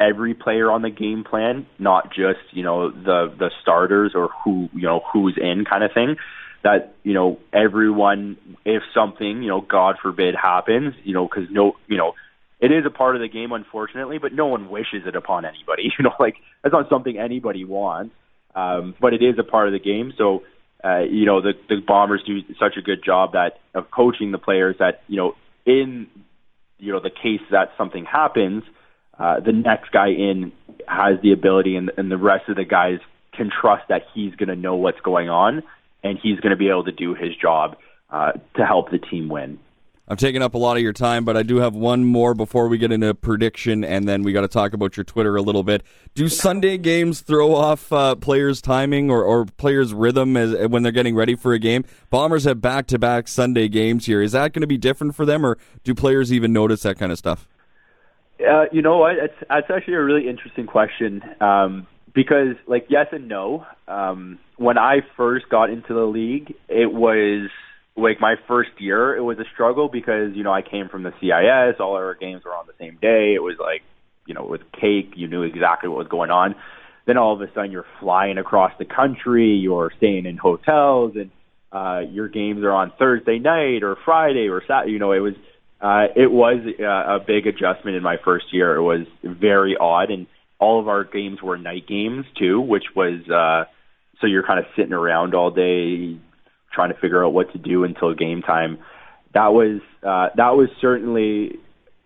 every 0.01 0.33
player 0.33 0.71
on 0.71 0.81
the 0.81 0.89
game 0.89 1.23
plan, 1.23 1.67
not 1.77 2.09
just 2.13 2.39
you 2.51 2.63
know 2.63 2.89
the 2.89 3.33
the 3.37 3.51
starters 3.61 4.13
or 4.15 4.29
who 4.43 4.69
you 4.73 4.83
know 4.83 5.01
who's 5.13 5.37
in 5.37 5.63
kind 5.65 5.83
of 5.83 5.91
thing. 5.93 6.17
That 6.63 6.95
you 7.03 7.13
know 7.13 7.39
everyone, 7.53 8.37
if 8.65 8.83
something 8.93 9.41
you 9.43 9.49
know 9.49 9.61
God 9.61 9.97
forbid 10.01 10.35
happens, 10.35 10.95
you 11.03 11.13
know 11.13 11.27
because 11.27 11.49
no 11.49 11.73
you 11.87 11.97
know 11.97 12.13
it 12.59 12.71
is 12.71 12.85
a 12.85 12.89
part 12.89 13.15
of 13.15 13.21
the 13.21 13.27
game 13.27 13.51
unfortunately, 13.51 14.17
but 14.17 14.33
no 14.33 14.47
one 14.47 14.69
wishes 14.69 15.03
it 15.05 15.15
upon 15.15 15.45
anybody. 15.45 15.91
You 15.97 16.03
know 16.03 16.13
like 16.19 16.35
that's 16.63 16.73
not 16.73 16.89
something 16.89 17.17
anybody 17.17 17.63
wants, 17.63 18.15
um, 18.55 18.95
but 18.99 19.13
it 19.13 19.21
is 19.21 19.37
a 19.37 19.43
part 19.43 19.67
of 19.67 19.73
the 19.73 19.79
game. 19.79 20.13
So 20.17 20.43
uh, 20.83 20.99
you 20.99 21.25
know 21.25 21.41
the 21.41 21.53
the 21.69 21.77
Bombers 21.85 22.23
do 22.25 22.41
such 22.59 22.77
a 22.77 22.81
good 22.81 23.03
job 23.03 23.33
that 23.33 23.59
of 23.73 23.91
coaching 23.91 24.31
the 24.31 24.39
players 24.39 24.77
that 24.79 25.03
you 25.07 25.17
know 25.17 25.35
in 25.65 26.07
you 26.79 26.91
know 26.91 26.99
the 26.99 27.11
case 27.11 27.41
that 27.51 27.71
something 27.77 28.05
happens 28.05 28.63
uh, 28.63 28.71
the 29.45 29.53
next 29.53 29.91
guy 29.91 30.09
in 30.09 30.51
has 30.87 31.21
the 31.21 31.31
ability, 31.31 31.75
and, 31.75 31.91
and 31.97 32.11
the 32.11 32.17
rest 32.17 32.49
of 32.49 32.55
the 32.55 32.65
guys 32.65 32.99
can 33.33 33.49
trust 33.49 33.87
that 33.89 34.03
he's 34.13 34.35
going 34.35 34.49
to 34.49 34.55
know 34.55 34.75
what's 34.75 34.99
going 35.01 35.29
on, 35.29 35.63
and 36.03 36.19
he's 36.21 36.39
going 36.39 36.51
to 36.51 36.57
be 36.57 36.69
able 36.69 36.83
to 36.83 36.91
do 36.91 37.13
his 37.13 37.35
job 37.35 37.77
uh, 38.09 38.33
to 38.55 38.65
help 38.65 38.91
the 38.91 38.97
team 38.97 39.29
win. 39.29 39.59
I'm 40.07 40.17
taking 40.17 40.41
up 40.41 40.55
a 40.55 40.57
lot 40.57 40.75
of 40.75 40.83
your 40.83 40.91
time, 40.91 41.23
but 41.23 41.37
I 41.37 41.43
do 41.43 41.57
have 41.57 41.73
one 41.73 42.03
more 42.03 42.33
before 42.33 42.67
we 42.67 42.77
get 42.77 42.91
into 42.91 43.13
prediction, 43.13 43.85
and 43.85 44.09
then 44.09 44.23
we 44.23 44.33
got 44.33 44.41
to 44.41 44.49
talk 44.49 44.73
about 44.73 44.97
your 44.97 45.05
Twitter 45.05 45.37
a 45.37 45.41
little 45.41 45.63
bit. 45.63 45.83
Do 46.15 46.27
Sunday 46.27 46.77
games 46.77 47.21
throw 47.21 47.55
off 47.55 47.93
uh, 47.93 48.15
players' 48.15 48.61
timing 48.61 49.09
or, 49.09 49.23
or 49.23 49.45
players' 49.45 49.93
rhythm 49.93 50.35
as, 50.35 50.67
when 50.67 50.83
they're 50.83 50.91
getting 50.91 51.15
ready 51.15 51.35
for 51.35 51.53
a 51.53 51.59
game? 51.59 51.85
Bombers 52.09 52.43
have 52.43 52.59
back-to-back 52.59 53.29
Sunday 53.29 53.69
games 53.69 54.07
here. 54.07 54.21
Is 54.21 54.33
that 54.33 54.51
going 54.51 54.61
to 54.61 54.67
be 54.67 54.77
different 54.77 55.15
for 55.15 55.25
them, 55.25 55.45
or 55.45 55.57
do 55.85 55.95
players 55.95 56.33
even 56.33 56.51
notice 56.51 56.81
that 56.81 56.99
kind 56.99 57.13
of 57.13 57.17
stuff? 57.17 57.47
Uh, 58.41 58.65
you 58.71 58.81
know 58.81 58.97
what? 58.97 59.13
It's 59.17 59.33
that's 59.49 59.69
actually 59.69 59.95
a 59.95 60.03
really 60.03 60.27
interesting 60.27 60.65
question 60.65 61.21
um, 61.39 61.87
because, 62.13 62.55
like, 62.67 62.87
yes 62.89 63.07
and 63.11 63.27
no. 63.27 63.65
Um, 63.87 64.39
when 64.57 64.77
I 64.77 64.97
first 65.17 65.49
got 65.49 65.69
into 65.69 65.93
the 65.93 66.05
league, 66.05 66.53
it 66.67 66.91
was 66.91 67.49
like 67.95 68.19
my 68.19 68.35
first 68.47 68.71
year. 68.79 69.15
It 69.15 69.21
was 69.21 69.37
a 69.39 69.45
struggle 69.53 69.89
because 69.89 70.35
you 70.35 70.43
know 70.43 70.53
I 70.53 70.61
came 70.61 70.89
from 70.89 71.03
the 71.03 71.11
CIS. 71.19 71.79
All 71.79 71.95
our 71.95 72.15
games 72.15 72.43
were 72.45 72.55
on 72.55 72.67
the 72.67 72.73
same 72.79 72.97
day. 73.01 73.33
It 73.35 73.43
was 73.43 73.57
like 73.59 73.81
you 74.25 74.33
know 74.33 74.45
with 74.45 74.61
cake. 74.71 75.13
You 75.15 75.27
knew 75.27 75.43
exactly 75.43 75.89
what 75.89 75.99
was 75.99 76.07
going 76.07 76.31
on. 76.31 76.55
Then 77.05 77.17
all 77.17 77.33
of 77.33 77.41
a 77.41 77.51
sudden 77.53 77.71
you're 77.71 77.85
flying 77.99 78.37
across 78.37 78.71
the 78.77 78.85
country. 78.85 79.55
You're 79.55 79.91
staying 79.97 80.25
in 80.25 80.37
hotels 80.37 81.13
and 81.15 81.31
uh, 81.71 82.01
your 82.09 82.27
games 82.27 82.63
are 82.63 82.71
on 82.71 82.91
Thursday 82.99 83.39
night 83.39 83.83
or 83.83 83.97
Friday 84.05 84.47
or 84.49 84.61
Saturday. 84.67 84.91
You 84.91 84.99
know, 84.99 85.11
it 85.11 85.19
was 85.19 85.33
uh, 85.81 86.07
it 86.15 86.31
was 86.31 86.59
uh, 86.79 87.15
a 87.15 87.19
big 87.19 87.47
adjustment 87.47 87.97
in 87.97 88.03
my 88.03 88.17
first 88.23 88.45
year. 88.53 88.75
It 88.75 88.83
was 88.83 89.07
very 89.23 89.75
odd, 89.75 90.11
and 90.11 90.27
all 90.59 90.79
of 90.79 90.87
our 90.87 91.03
games 91.03 91.41
were 91.41 91.57
night 91.57 91.87
games 91.87 92.25
too, 92.37 92.61
which 92.61 92.85
was 92.95 93.27
uh, 93.29 93.69
so 94.19 94.27
you're 94.27 94.45
kind 94.45 94.59
of 94.59 94.65
sitting 94.75 94.93
around 94.93 95.33
all 95.33 95.49
day 95.49 96.19
trying 96.71 96.93
to 96.93 96.99
figure 96.99 97.25
out 97.25 97.33
what 97.33 97.51
to 97.53 97.57
do 97.57 97.83
until 97.83 98.13
game 98.13 98.43
time. 98.43 98.77
That 99.33 99.47
was 99.47 99.81
uh, 100.03 100.29
that 100.35 100.51
was 100.51 100.69
certainly 100.79 101.57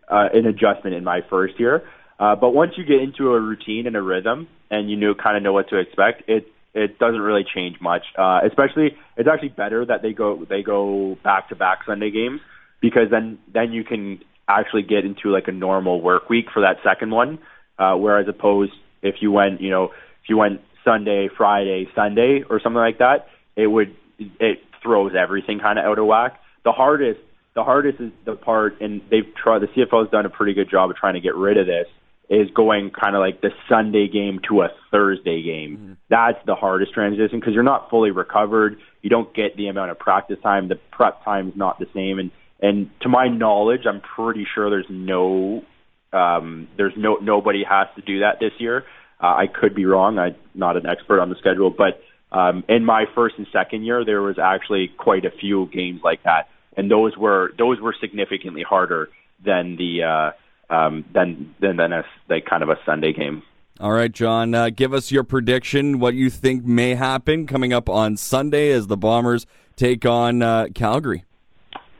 uh, 0.10 0.30
an 0.34 0.46
adjustment 0.46 0.96
in 0.96 1.04
my 1.04 1.20
first 1.30 1.60
year. 1.60 1.84
Uh, 2.18 2.38
but 2.38 2.52
once 2.52 2.72
you 2.78 2.86
get 2.86 3.02
into 3.02 3.34
a 3.34 3.40
routine 3.42 3.88
and 3.88 3.98
a 3.98 4.02
rhythm, 4.02 4.48
and 4.72 4.90
you 4.90 4.96
know 4.96 5.14
kind 5.14 5.36
of 5.36 5.44
know 5.44 5.52
what 5.52 5.68
to 5.70 5.78
expect, 5.78 6.30
it 6.30 6.48
it 6.74 6.98
doesn't 6.98 7.22
really 7.22 7.44
change 7.54 7.82
much. 7.82 8.04
Uh, 8.18 8.40
especially, 8.48 8.96
it's 9.18 9.28
actually 9.28 9.50
better 9.50 9.86
that 9.86 10.02
they 10.02 10.14
go 10.14 10.46
they 10.48 10.64
go 10.64 11.18
back 11.26 11.50
to 11.50 11.56
back 11.56 11.80
Sunday 11.86 12.10
games 12.10 12.40
because 12.86 13.10
then 13.10 13.40
then 13.52 13.74
you 13.74 13.84
can 13.84 14.20
actually 14.48 14.84
get 14.84 15.06
into 15.06 15.32
like 15.32 15.48
a 15.48 15.52
normal 15.52 16.02
work 16.02 16.30
week 16.30 16.46
for 16.54 16.62
that 16.62 16.78
second 16.84 17.10
one. 17.10 17.40
Uh, 17.80 17.96
whereas 17.96 18.28
opposed 18.28 18.74
if 19.02 19.16
you 19.22 19.32
went, 19.32 19.60
you 19.60 19.72
know, 19.72 19.86
if 19.86 20.30
you 20.30 20.38
went 20.38 20.62
Sunday, 20.84 21.28
Friday, 21.36 21.88
Sunday, 21.96 22.44
or 22.48 22.60
something 22.62 22.78
like 22.78 23.00
that, 23.00 23.28
it 23.56 23.66
would 23.66 23.96
it 24.20 24.60
throws 24.84 25.14
everything 25.20 25.60
kind 25.60 25.80
of 25.80 25.86
out 25.86 25.98
of 25.98 26.06
whack. 26.06 26.40
The 26.64 26.72
hardest 26.72 27.20
the 27.56 27.64
hardest 27.64 28.00
is 28.00 28.12
the 28.24 28.36
part, 28.36 28.82
and 28.82 29.02
they've 29.10 29.34
tried. 29.42 29.64
The 29.64 29.68
CFL 29.68 30.04
has 30.04 30.12
done 30.12 30.28
a 30.28 30.30
pretty 30.30 30.54
good 30.54 30.70
job 30.70 30.92
of 30.92 30.96
trying 30.96 31.16
to 31.16 31.22
get 31.22 31.36
rid 31.36 31.58
of 31.58 31.66
this. 31.66 31.88
Is 32.28 32.50
going 32.56 32.90
kind 32.90 33.16
of 33.16 33.20
like 33.20 33.42
the 33.42 33.52
Sunday 33.70 34.08
game 34.08 34.40
to 34.50 34.62
a 34.62 34.70
Thursday 34.90 35.44
game. 35.44 35.78
Mm-hmm. 35.78 35.94
That's 36.10 36.40
the 36.48 36.56
hardest 36.56 36.92
transition 36.92 37.40
because 37.40 37.54
you're 37.54 37.62
not 37.62 37.92
fully 37.92 38.10
recovered. 38.10 38.78
You 39.04 39.12
don't 39.12 39.32
get 39.36 39.56
the 39.58 39.68
amount 39.68 39.92
of 39.92 40.00
practice 40.00 40.38
time. 40.42 40.68
The 40.68 40.80
prep 40.92 41.24
time 41.24 41.50
is 41.50 41.56
not 41.56 41.78
the 41.78 41.86
same, 41.94 42.18
and 42.18 42.32
and 42.66 42.90
to 43.02 43.10
my 43.10 43.28
knowledge, 43.28 43.82
I'm 43.86 44.02
pretty 44.02 44.48
sure 44.56 44.70
there's 44.72 44.90
no, 44.90 45.64
um, 46.12 46.68
there's 46.78 46.94
no 46.98 47.16
nobody 47.16 47.64
has 47.64 47.88
to 47.96 48.02
do 48.02 48.22
that 48.22 48.40
this 48.40 48.54
year. 48.58 48.86
Uh, 49.22 49.28
I 49.28 49.46
could 49.48 49.76
be 49.76 49.86
wrong. 49.86 50.18
I'm 50.18 50.36
not 50.56 50.76
an 50.76 50.88
expert 50.88 51.22
on 51.22 51.30
the 51.30 51.36
schedule, 51.36 51.70
but 51.70 52.02
um, 52.36 52.64
in 52.68 52.84
my 52.84 53.06
first 53.14 53.36
and 53.38 53.46
second 53.54 53.84
year, 53.84 54.04
there 54.04 54.22
was 54.22 54.38
actually 54.40 54.90
quite 54.98 55.26
a 55.26 55.32
few 55.32 55.68
games 55.68 56.02
like 56.04 56.24
that, 56.24 56.50
and 56.76 56.90
those 56.90 57.16
were 57.16 57.52
those 57.58 57.80
were 57.80 57.96
significantly 58.02 58.64
harder 58.64 59.10
than 59.46 59.76
the 59.76 60.04
uh, 60.04 60.74
um, 60.74 61.06
than 61.14 61.54
than 61.62 61.78
than 61.78 61.94
a 61.94 62.04
like 62.30 62.46
kind 62.46 62.64
of 62.64 62.70
a 62.70 62.78
Sunday 62.84 63.14
game. 63.14 63.44
All 63.80 63.92
right, 63.92 64.12
John, 64.12 64.56
uh, 64.56 64.70
give 64.70 64.92
us 64.92 65.12
your 65.12 65.24
prediction. 65.24 66.00
What 66.00 66.16
you 66.16 66.32
think 66.32 66.66
may 66.66 66.96
happen 66.96 67.46
coming 67.46 67.74
up 67.74 67.90
on 67.90 68.18
Sunday 68.18 68.72
as 68.72 68.88
the 68.88 68.98
Bombers 68.98 69.46
take 69.76 70.06
on 70.06 70.42
uh, 70.42 70.68
Calgary. 70.74 71.26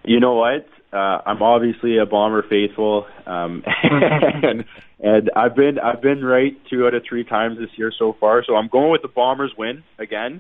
You 0.06 0.20
know 0.20 0.36
what? 0.36 0.68
uh, 0.96 1.20
I'm 1.26 1.42
obviously 1.42 1.98
a 1.98 2.06
Bomber 2.06 2.44
faithful, 2.50 3.06
um, 3.26 3.64
and, 3.84 4.64
and 5.00 5.32
I've 5.36 5.54
been 5.54 5.78
I've 5.78 6.02
been 6.02 6.24
right 6.24 6.54
two 6.70 6.88
out 6.88 6.94
of 6.94 7.04
three 7.08 7.26
times 7.26 7.58
this 7.60 7.70
year 7.78 7.92
so 7.98 8.16
far. 8.18 8.44
So 8.48 8.56
I'm 8.56 8.70
going 8.70 8.92
with 8.92 9.02
the 9.02 9.10
Bombers 9.10 9.52
win 9.58 9.84
again. 10.00 10.40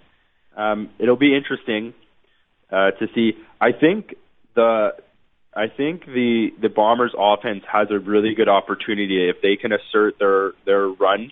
Um, 0.56 0.90
it'll 0.98 1.18
be 1.18 1.36
interesting 1.36 1.94
uh, 2.72 2.92
to 2.92 3.08
see. 3.14 3.34
I 3.60 3.74
think 3.74 4.16
the 4.56 4.92
I 5.54 5.68
think 5.68 6.06
the 6.06 6.52
the 6.62 6.70
Bombers 6.70 7.14
offense 7.18 7.64
has 7.70 7.90
a 7.92 8.00
really 8.00 8.34
good 8.34 8.50
opportunity 8.50 9.30
if 9.30 9.42
they 9.42 9.58
can 9.58 9.74
assert 9.74 10.18
their 10.20 10.54
their 10.66 10.88
run 10.88 11.32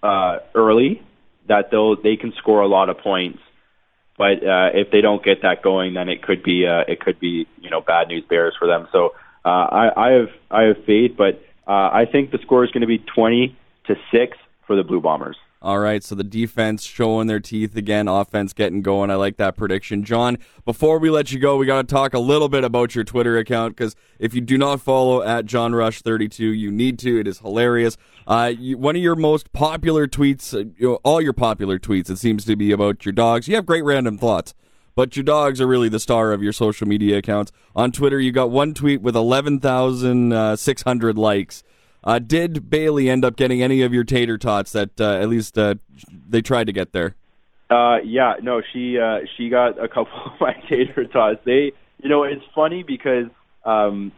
uh, 0.00 0.38
early 0.54 1.02
that 1.48 1.72
they'll 1.72 2.00
they 2.00 2.14
can 2.14 2.32
score 2.38 2.60
a 2.60 2.68
lot 2.68 2.88
of 2.88 2.98
points. 2.98 3.40
But 4.16 4.44
uh, 4.46 4.70
if 4.74 4.90
they 4.90 5.00
don't 5.00 5.24
get 5.24 5.42
that 5.42 5.62
going, 5.62 5.94
then 5.94 6.08
it 6.08 6.22
could 6.22 6.42
be 6.42 6.66
uh, 6.66 6.84
it 6.86 7.00
could 7.00 7.18
be 7.18 7.46
you 7.60 7.70
know 7.70 7.80
bad 7.80 8.08
news 8.08 8.24
bears 8.28 8.54
for 8.58 8.68
them. 8.68 8.88
So 8.92 9.14
uh, 9.44 9.48
I, 9.48 10.08
I 10.08 10.10
have 10.12 10.28
I 10.50 10.62
have 10.64 10.84
faith, 10.84 11.12
but 11.16 11.42
uh, 11.66 11.90
I 11.92 12.06
think 12.10 12.30
the 12.30 12.38
score 12.38 12.64
is 12.64 12.70
going 12.70 12.82
to 12.82 12.86
be 12.86 12.98
twenty 12.98 13.56
to 13.86 13.96
six 14.10 14.36
for 14.66 14.76
the 14.76 14.82
Blue 14.82 15.00
Bombers. 15.00 15.36
All 15.62 15.78
right, 15.78 16.02
so 16.02 16.16
the 16.16 16.24
defense 16.24 16.82
showing 16.82 17.28
their 17.28 17.38
teeth 17.38 17.76
again, 17.76 18.08
offense 18.08 18.52
getting 18.52 18.82
going. 18.82 19.12
I 19.12 19.14
like 19.14 19.36
that 19.36 19.56
prediction. 19.56 20.02
John, 20.02 20.38
before 20.64 20.98
we 20.98 21.08
let 21.08 21.30
you 21.30 21.38
go, 21.38 21.56
we 21.56 21.66
got 21.66 21.88
to 21.88 21.94
talk 21.94 22.14
a 22.14 22.18
little 22.18 22.48
bit 22.48 22.64
about 22.64 22.96
your 22.96 23.04
Twitter 23.04 23.38
account 23.38 23.76
because 23.76 23.94
if 24.18 24.34
you 24.34 24.40
do 24.40 24.58
not 24.58 24.80
follow 24.80 25.22
at 25.22 25.46
John 25.46 25.72
Rush 25.72 26.02
32, 26.02 26.44
you 26.44 26.72
need 26.72 26.98
to. 26.98 27.20
It 27.20 27.28
is 27.28 27.38
hilarious. 27.38 27.96
Uh, 28.26 28.52
you, 28.58 28.76
one 28.76 28.96
of 28.96 29.02
your 29.02 29.14
most 29.14 29.52
popular 29.52 30.08
tweets, 30.08 30.52
uh, 30.52 30.68
you 30.76 30.88
know, 30.88 30.98
all 31.04 31.20
your 31.20 31.32
popular 31.32 31.78
tweets, 31.78 32.10
it 32.10 32.18
seems 32.18 32.44
to 32.46 32.56
be 32.56 32.72
about 32.72 33.04
your 33.04 33.12
dogs. 33.12 33.46
You 33.46 33.54
have 33.54 33.64
great 33.64 33.84
random 33.84 34.18
thoughts, 34.18 34.54
but 34.96 35.16
your 35.16 35.22
dogs 35.22 35.60
are 35.60 35.66
really 35.68 35.88
the 35.88 36.00
star 36.00 36.32
of 36.32 36.42
your 36.42 36.52
social 36.52 36.88
media 36.88 37.18
accounts. 37.18 37.52
On 37.76 37.92
Twitter, 37.92 38.18
you 38.18 38.32
got 38.32 38.50
one 38.50 38.74
tweet 38.74 39.00
with 39.00 39.14
11,600 39.14 41.16
likes. 41.16 41.62
Uh, 42.04 42.18
did 42.18 42.68
Bailey 42.68 43.08
end 43.08 43.24
up 43.24 43.36
getting 43.36 43.62
any 43.62 43.82
of 43.82 43.94
your 43.94 44.04
tater 44.04 44.36
tots 44.38 44.72
that 44.72 45.00
uh, 45.00 45.18
at 45.18 45.28
least 45.28 45.56
uh, 45.56 45.76
they 46.28 46.42
tried 46.42 46.64
to 46.64 46.72
get 46.72 46.92
there? 46.92 47.14
Uh, 47.70 47.98
yeah, 48.04 48.34
no, 48.42 48.60
she 48.72 48.98
uh, 48.98 49.20
she 49.36 49.48
got 49.48 49.82
a 49.82 49.88
couple 49.88 50.12
of 50.26 50.32
my 50.40 50.54
tater 50.68 51.04
tots. 51.04 51.40
They, 51.44 51.72
you 52.02 52.08
know, 52.08 52.24
it's 52.24 52.44
funny 52.54 52.82
because 52.82 53.26
um, 53.64 54.12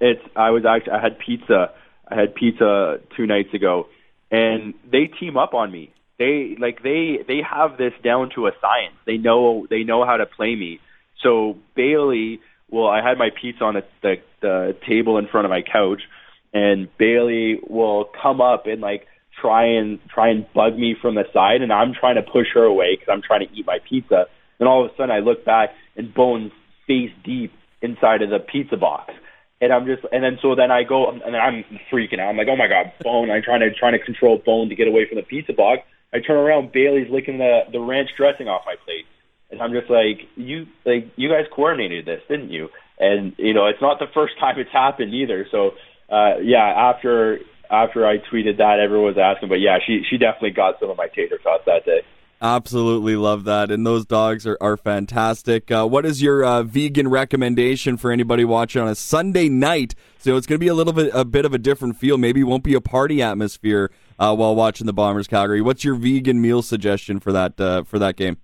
it's 0.00 0.22
I 0.36 0.50
was 0.50 0.64
actually 0.64 0.92
I 0.92 1.00
had 1.00 1.18
pizza. 1.18 1.72
I 2.06 2.14
had 2.14 2.34
pizza 2.34 3.00
two 3.16 3.26
nights 3.26 3.54
ago, 3.54 3.86
and 4.30 4.74
they 4.90 5.06
team 5.06 5.36
up 5.36 5.54
on 5.54 5.72
me. 5.72 5.92
They 6.18 6.56
like 6.60 6.82
they 6.82 7.18
they 7.26 7.40
have 7.42 7.78
this 7.78 7.94
down 8.04 8.30
to 8.34 8.46
a 8.46 8.52
science. 8.60 8.94
They 9.06 9.16
know 9.16 9.66
they 9.70 9.82
know 9.82 10.04
how 10.04 10.18
to 10.18 10.26
play 10.26 10.54
me. 10.54 10.80
So 11.22 11.56
Bailey, 11.74 12.40
well, 12.68 12.88
I 12.88 13.00
had 13.02 13.16
my 13.16 13.30
pizza 13.30 13.64
on 13.64 13.74
the, 13.74 13.84
the, 14.02 14.16
the 14.40 14.76
table 14.86 15.18
in 15.18 15.28
front 15.28 15.46
of 15.46 15.50
my 15.50 15.62
couch 15.62 16.02
and 16.52 16.88
Bailey 16.98 17.60
will 17.68 18.10
come 18.22 18.40
up 18.40 18.66
and 18.66 18.80
like 18.80 19.06
try 19.40 19.64
and 19.64 19.98
try 20.08 20.28
and 20.28 20.46
bug 20.52 20.76
me 20.76 20.94
from 21.00 21.14
the 21.14 21.24
side, 21.32 21.62
and 21.62 21.72
I'm 21.72 21.94
trying 21.94 22.16
to 22.16 22.22
push 22.22 22.48
her 22.54 22.64
away 22.64 22.96
because 22.96 23.12
I'm 23.12 23.22
trying 23.22 23.46
to 23.46 23.54
eat 23.54 23.66
my 23.66 23.78
pizza. 23.88 24.26
Then 24.58 24.68
all 24.68 24.84
of 24.84 24.90
a 24.90 24.96
sudden, 24.96 25.10
I 25.10 25.20
look 25.20 25.44
back 25.44 25.70
and 25.96 26.12
Bone's 26.12 26.52
face 26.86 27.10
deep 27.24 27.52
inside 27.80 28.22
of 28.22 28.30
the 28.30 28.38
pizza 28.38 28.76
box, 28.76 29.12
and 29.60 29.72
I'm 29.72 29.86
just 29.86 30.02
and 30.12 30.22
then 30.22 30.38
so 30.42 30.54
then 30.54 30.70
I 30.70 30.82
go 30.82 31.10
and 31.10 31.36
I'm 31.36 31.64
freaking 31.90 32.20
out. 32.20 32.28
I'm 32.28 32.36
like, 32.36 32.48
oh 32.50 32.56
my 32.56 32.68
god, 32.68 32.92
Bone! 33.02 33.30
I'm 33.30 33.42
trying 33.42 33.60
to 33.60 33.72
trying 33.72 33.98
to 33.98 34.04
control 34.04 34.38
Bone 34.44 34.68
to 34.68 34.74
get 34.74 34.88
away 34.88 35.06
from 35.08 35.16
the 35.16 35.22
pizza 35.22 35.52
box. 35.52 35.82
I 36.14 36.20
turn 36.20 36.36
around, 36.36 36.72
Bailey's 36.72 37.10
licking 37.10 37.38
the 37.38 37.62
the 37.72 37.80
ranch 37.80 38.10
dressing 38.16 38.48
off 38.48 38.62
my 38.66 38.76
plate, 38.84 39.06
and 39.50 39.62
I'm 39.62 39.72
just 39.72 39.90
like, 39.90 40.28
you 40.36 40.66
like 40.84 41.10
you 41.16 41.28
guys 41.28 41.46
coordinated 41.54 42.06
this, 42.06 42.20
didn't 42.28 42.50
you? 42.50 42.68
And 42.98 43.34
you 43.38 43.54
know, 43.54 43.66
it's 43.66 43.80
not 43.80 43.98
the 43.98 44.06
first 44.12 44.34
time 44.38 44.58
it's 44.58 44.70
happened 44.70 45.14
either. 45.14 45.46
So 45.50 45.72
uh, 46.12 46.38
yeah, 46.42 46.64
after 46.64 47.40
after 47.70 48.06
I 48.06 48.18
tweeted 48.18 48.58
that, 48.58 48.78
everyone 48.78 49.06
was 49.06 49.18
asking, 49.18 49.48
but 49.48 49.60
yeah, 49.60 49.78
she 49.84 50.02
she 50.08 50.18
definitely 50.18 50.50
got 50.50 50.78
some 50.78 50.90
of 50.90 50.96
my 50.98 51.08
tater 51.08 51.38
tots 51.38 51.64
that 51.64 51.86
day. 51.86 52.02
Absolutely 52.42 53.16
love 53.16 53.44
that, 53.44 53.70
and 53.70 53.86
those 53.86 54.04
dogs 54.04 54.46
are 54.46 54.58
are 54.60 54.76
fantastic. 54.76 55.70
Uh, 55.70 55.86
what 55.86 56.04
is 56.04 56.20
your 56.20 56.44
uh, 56.44 56.62
vegan 56.64 57.08
recommendation 57.08 57.96
for 57.96 58.12
anybody 58.12 58.44
watching 58.44 58.82
on 58.82 58.88
a 58.88 58.94
Sunday 58.94 59.48
night? 59.48 59.94
So 60.18 60.36
it's 60.36 60.46
going 60.46 60.56
to 60.56 60.62
be 60.62 60.68
a 60.68 60.74
little 60.74 60.92
bit 60.92 61.10
a 61.14 61.24
bit 61.24 61.46
of 61.46 61.54
a 61.54 61.58
different 61.58 61.96
feel. 61.96 62.18
Maybe 62.18 62.40
it 62.40 62.44
won't 62.44 62.64
be 62.64 62.74
a 62.74 62.80
party 62.80 63.22
atmosphere 63.22 63.90
uh, 64.18 64.34
while 64.36 64.54
watching 64.54 64.86
the 64.86 64.92
Bombers 64.92 65.26
Calgary. 65.26 65.62
What's 65.62 65.82
your 65.82 65.94
vegan 65.94 66.42
meal 66.42 66.60
suggestion 66.60 67.20
for 67.20 67.32
that 67.32 67.58
uh, 67.58 67.84
for 67.84 67.98
that 67.98 68.16
game? 68.16 68.36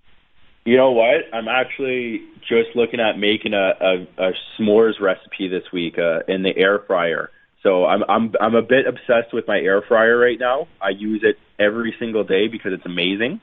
You 0.64 0.76
know 0.76 0.92
what? 0.92 1.24
I'm 1.35 1.48
actually 1.48 2.22
just 2.48 2.74
looking 2.74 3.00
at 3.00 3.18
making 3.18 3.52
a, 3.52 3.72
a, 3.81 4.28
a 4.28 4.33
s'mores 4.59 5.00
recipe 5.00 5.48
this 5.48 5.64
week 5.72 5.98
uh, 5.98 6.20
in 6.28 6.42
the 6.42 6.57
air 6.57 6.78
fryer. 6.87 7.31
So 7.62 7.86
I'm 7.86 8.02
I'm 8.08 8.32
I'm 8.40 8.54
a 8.54 8.62
bit 8.62 8.86
obsessed 8.86 9.32
with 9.32 9.46
my 9.48 9.58
air 9.58 9.82
fryer 9.82 10.16
right 10.16 10.38
now. 10.38 10.68
I 10.80 10.90
use 10.90 11.22
it 11.24 11.36
every 11.58 11.94
single 11.98 12.24
day 12.24 12.46
because 12.48 12.72
it's 12.72 12.86
amazing, 12.86 13.40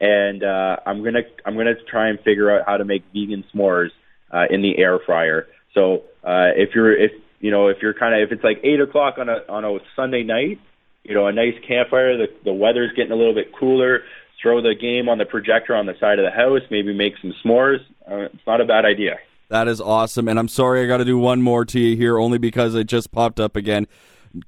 and 0.00 0.44
uh, 0.44 0.76
I'm 0.86 1.02
gonna 1.02 1.22
I'm 1.44 1.56
gonna 1.56 1.74
try 1.90 2.08
and 2.08 2.20
figure 2.20 2.50
out 2.50 2.64
how 2.66 2.76
to 2.76 2.84
make 2.84 3.02
vegan 3.12 3.44
s'mores 3.52 3.90
uh, 4.32 4.44
in 4.50 4.62
the 4.62 4.78
air 4.78 5.00
fryer. 5.04 5.46
So 5.74 6.04
uh, 6.22 6.54
if 6.54 6.74
you're 6.74 6.96
if 6.96 7.10
you 7.40 7.50
know 7.50 7.68
if 7.68 7.78
you're 7.82 7.94
kind 7.94 8.14
of 8.14 8.26
if 8.26 8.32
it's 8.32 8.44
like 8.44 8.60
eight 8.62 8.80
o'clock 8.80 9.16
on 9.18 9.28
a 9.28 9.38
on 9.48 9.64
a 9.64 9.78
Sunday 9.96 10.22
night, 10.22 10.60
you 11.02 11.14
know 11.14 11.26
a 11.26 11.32
nice 11.32 11.54
campfire, 11.66 12.16
the 12.16 12.28
the 12.44 12.52
weather's 12.52 12.92
getting 12.94 13.12
a 13.12 13.16
little 13.16 13.34
bit 13.34 13.52
cooler. 13.58 14.02
Throw 14.42 14.60
the 14.62 14.74
game 14.74 15.08
on 15.08 15.18
the 15.18 15.24
projector 15.24 15.74
on 15.74 15.86
the 15.86 15.94
side 15.98 16.20
of 16.20 16.24
the 16.24 16.30
house. 16.30 16.60
Maybe 16.70 16.94
make 16.94 17.14
some 17.20 17.34
s'mores. 17.42 17.80
Uh, 18.08 18.26
it's 18.32 18.46
not 18.46 18.60
a 18.60 18.64
bad 18.64 18.84
idea. 18.84 19.16
That 19.48 19.68
is 19.68 19.80
awesome. 19.80 20.28
And 20.28 20.38
I'm 20.38 20.48
sorry 20.48 20.82
I 20.82 20.86
got 20.86 20.98
to 20.98 21.04
do 21.04 21.18
one 21.18 21.42
more 21.42 21.64
to 21.66 21.78
you 21.78 21.96
here 21.96 22.18
only 22.18 22.38
because 22.38 22.74
it 22.74 22.86
just 22.86 23.12
popped 23.12 23.38
up 23.38 23.56
again. 23.56 23.86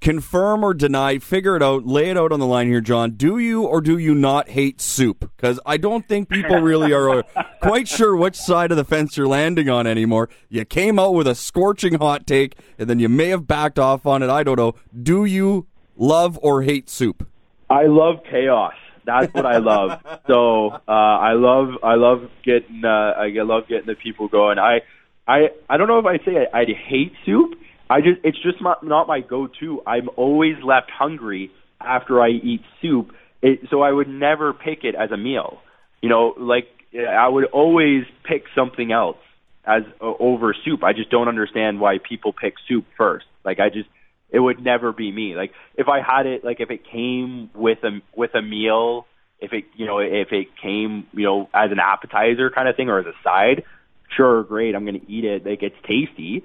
Confirm 0.01 0.65
or 0.65 0.75
deny, 0.75 1.19
figure 1.19 1.57
it 1.57 1.63
out, 1.63 1.87
lay 1.87 2.11
it 2.11 2.19
out 2.19 2.31
on 2.31 2.41
the 2.41 2.47
line 2.47 2.67
here, 2.67 2.83
John. 2.83 3.13
Do 3.13 3.39
you 3.39 3.63
or 3.63 3.81
do 3.81 3.97
you 3.97 4.15
not 4.15 4.51
hate 4.51 4.83
soup? 4.83 5.31
Because 5.37 5.59
I 5.65 5.79
don't 5.79 6.07
think 6.07 6.29
people 6.29 6.61
really 6.61 6.93
are 6.93 7.21
uh, 7.21 7.23
quite 7.63 7.89
sure 7.89 8.15
which 8.15 8.37
side 8.37 8.71
of 8.71 8.77
the 8.77 8.85
fence 8.85 9.17
you're 9.17 9.29
landing 9.29 9.71
on 9.71 9.87
anymore. 9.87 10.29
You 10.51 10.67
came 10.67 10.99
out 10.99 11.15
with 11.15 11.27
a 11.27 11.35
scorching 11.35 11.95
hot 11.95 12.27
take 12.27 12.57
and 12.79 12.91
then 12.91 12.99
you 12.99 13.09
may 13.09 13.29
have 13.29 13.47
backed 13.47 13.79
off 13.79 14.05
on 14.05 14.23
it. 14.23 14.29
I 14.29 14.43
don't 14.43 14.59
know. 14.59 14.75
Do 15.01 15.25
you 15.25 15.67
love 15.97 16.39
or 16.43 16.63
hate 16.63 16.91
soup? 16.91 17.27
I 17.71 17.87
love 17.87 18.17
chaos. 18.31 18.75
That's 19.09 19.33
what 19.33 19.47
I 19.47 19.57
love. 19.57 20.03
so 20.27 20.69
uh, 20.87 20.91
I 20.91 21.33
love 21.33 21.69
I 21.83 21.95
love 21.95 22.29
getting 22.45 22.83
uh, 22.85 23.15
I 23.17 23.31
love 23.37 23.65
getting 23.67 23.87
the 23.87 23.95
people 23.95 24.29
going. 24.29 24.59
I 24.59 24.81
I 25.27 25.49
I 25.69 25.79
don't 25.79 25.89
know 25.89 25.99
if 25.99 26.05
I 26.05 26.19
say 26.25 26.47
I, 26.53 26.61
I 26.61 26.65
hate 26.67 27.13
soup. 27.25 27.59
I 27.89 28.03
just 28.03 28.21
it's 28.23 28.37
just 28.43 28.61
not, 28.61 28.85
not 28.85 29.09
my 29.09 29.21
go-to. 29.21 29.81
I'm 29.87 30.11
always 30.17 30.57
left 30.63 30.91
hungry 30.91 31.51
after 31.81 32.21
I 32.21 32.29
eat 32.29 32.61
soup, 32.83 33.13
it, 33.41 33.61
so 33.71 33.81
I 33.81 33.93
would 33.93 34.09
never 34.09 34.53
pick 34.53 34.85
it 34.85 34.95
as 34.95 35.11
a 35.11 35.17
meal. 35.17 35.61
You 36.03 36.11
know, 36.11 36.35
like 36.37 36.69
I 36.95 37.29
would 37.29 37.47
always 37.47 38.05
pick 38.25 38.45
something 38.55 38.93
else 38.93 39.17
as 39.65 39.85
uh, 40.03 40.13
over 40.19 40.55
soup. 40.65 40.85
I 40.85 40.93
just 40.93 41.11
don't 41.11 41.29
understand 41.29 41.81
why 41.81 41.97
people 41.99 42.35
pick 42.35 42.55
soup 42.69 42.85
first. 42.99 43.25
Like 43.43 43.59
I 43.59 43.71
just 43.71 43.89
it 44.31 44.39
would 44.39 44.63
never 44.63 44.93
be 44.93 45.11
me. 45.11 45.35
Like 45.35 45.53
if 45.75 45.89
I 45.89 46.01
had 46.01 46.27
it, 46.27 46.45
like 46.45 46.61
if 46.61 46.71
it 46.71 46.85
came 46.85 47.51
with 47.55 47.79
a 47.85 48.01
with 48.15 48.35
a 48.35 48.43
meal, 48.43 49.07
if 49.41 49.53
it 49.53 49.65
you 49.77 49.87
know 49.87 49.99
if 49.99 50.33
it 50.33 50.49
came 50.61 51.07
you 51.13 51.25
know 51.25 51.49
as 51.55 51.71
an 51.71 51.79
appetizer 51.79 52.51
kind 52.51 52.69
of 52.69 52.77
thing 52.77 52.89
or 52.89 52.99
as 52.99 53.07
a 53.07 53.15
side, 53.23 53.65
sure, 54.17 54.43
great, 54.43 54.75
I'm 54.75 54.85
going 54.85 55.01
to 55.01 55.11
eat 55.11 55.25
it. 55.25 55.47
Like 55.47 55.63
it's 55.63 55.77
tasty, 55.87 56.43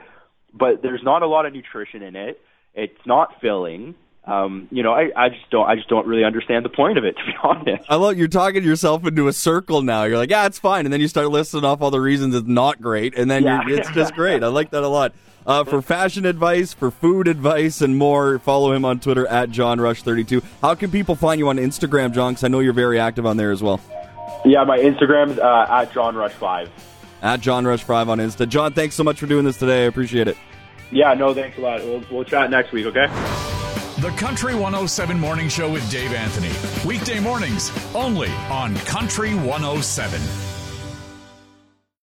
but 0.53 0.81
there's 0.81 1.03
not 1.03 1.23
a 1.23 1.27
lot 1.27 1.45
of 1.45 1.53
nutrition 1.53 2.01
in 2.03 2.15
it. 2.15 2.41
It's 2.73 3.05
not 3.05 3.39
filling 3.41 3.95
um, 4.25 4.69
you 4.71 4.83
know, 4.83 4.93
I, 4.93 5.11
I 5.15 5.29
just 5.29 5.49
don't 5.49 5.67
I 5.67 5.75
just 5.75 5.89
don't 5.89 6.07
really 6.07 6.23
understand 6.23 6.63
the 6.63 6.69
point 6.69 6.97
of 6.97 7.03
it 7.03 7.15
to 7.17 7.25
be 7.25 7.33
honest. 7.43 7.85
I 7.89 7.95
love 7.95 8.17
you're 8.17 8.27
talking 8.27 8.63
yourself 8.63 9.05
into 9.05 9.27
a 9.27 9.33
circle 9.33 9.81
now. 9.81 10.03
You're 10.03 10.17
like, 10.17 10.29
yeah, 10.29 10.45
it's 10.45 10.59
fine, 10.59 10.85
and 10.85 10.93
then 10.93 11.01
you 11.01 11.07
start 11.07 11.29
listing 11.29 11.65
off 11.65 11.81
all 11.81 11.91
the 11.91 11.99
reasons 11.99 12.33
it's 12.35 12.47
not 12.47 12.81
great, 12.81 13.17
and 13.17 13.29
then 13.29 13.43
yeah. 13.43 13.61
it's 13.67 13.89
just 13.91 14.13
great. 14.13 14.43
I 14.43 14.47
like 14.47 14.71
that 14.71 14.83
a 14.83 14.87
lot. 14.87 15.13
Uh, 15.45 15.63
for 15.63 15.81
fashion 15.81 16.25
advice, 16.25 16.73
for 16.73 16.89
food 16.89 17.27
advice, 17.27 17.81
and 17.81 17.97
more, 17.97 18.39
follow 18.39 18.71
him 18.71 18.85
on 18.85 18.99
Twitter 18.99 19.27
at 19.27 19.49
John 19.49 19.79
Rush 19.81 20.01
32 20.01 20.41
How 20.61 20.75
can 20.75 20.89
people 20.89 21.15
find 21.15 21.39
you 21.39 21.49
on 21.49 21.57
Instagram, 21.57 22.13
John? 22.13 22.33
Because 22.33 22.43
I 22.45 22.47
know 22.47 22.59
you're 22.59 22.73
very 22.73 22.99
active 22.99 23.25
on 23.25 23.37
there 23.37 23.51
as 23.51 23.61
well. 23.61 23.81
Yeah, 24.45 24.63
my 24.63 24.77
Instagram's 24.77 25.39
uh, 25.39 25.67
at 25.69 25.93
John 25.93 26.15
Rush 26.15 26.33
5 26.33 26.69
At 27.21 27.41
John 27.41 27.65
Rush 27.65 27.83
5 27.83 28.09
on 28.09 28.19
Insta. 28.19 28.47
John, 28.47 28.73
thanks 28.73 28.95
so 28.95 29.03
much 29.03 29.19
for 29.19 29.27
doing 29.27 29.45
this 29.45 29.57
today. 29.57 29.83
I 29.83 29.87
appreciate 29.87 30.27
it. 30.27 30.37
Yeah, 30.91 31.13
no, 31.13 31.33
thanks 31.33 31.57
a 31.57 31.61
lot. 31.61 31.81
We'll, 31.81 32.03
we'll 32.11 32.23
chat 32.23 32.49
next 32.49 32.71
week, 32.71 32.85
okay? 32.85 33.07
The 33.99 34.13
Country 34.17 34.53
107 34.53 35.19
Morning 35.19 35.49
Show 35.49 35.71
with 35.71 35.89
Dave 35.89 36.13
Anthony. 36.13 36.51
Weekday 36.85 37.19
mornings 37.19 37.71
only 37.95 38.29
on 38.49 38.75
Country 38.77 39.33
107. 39.33 40.52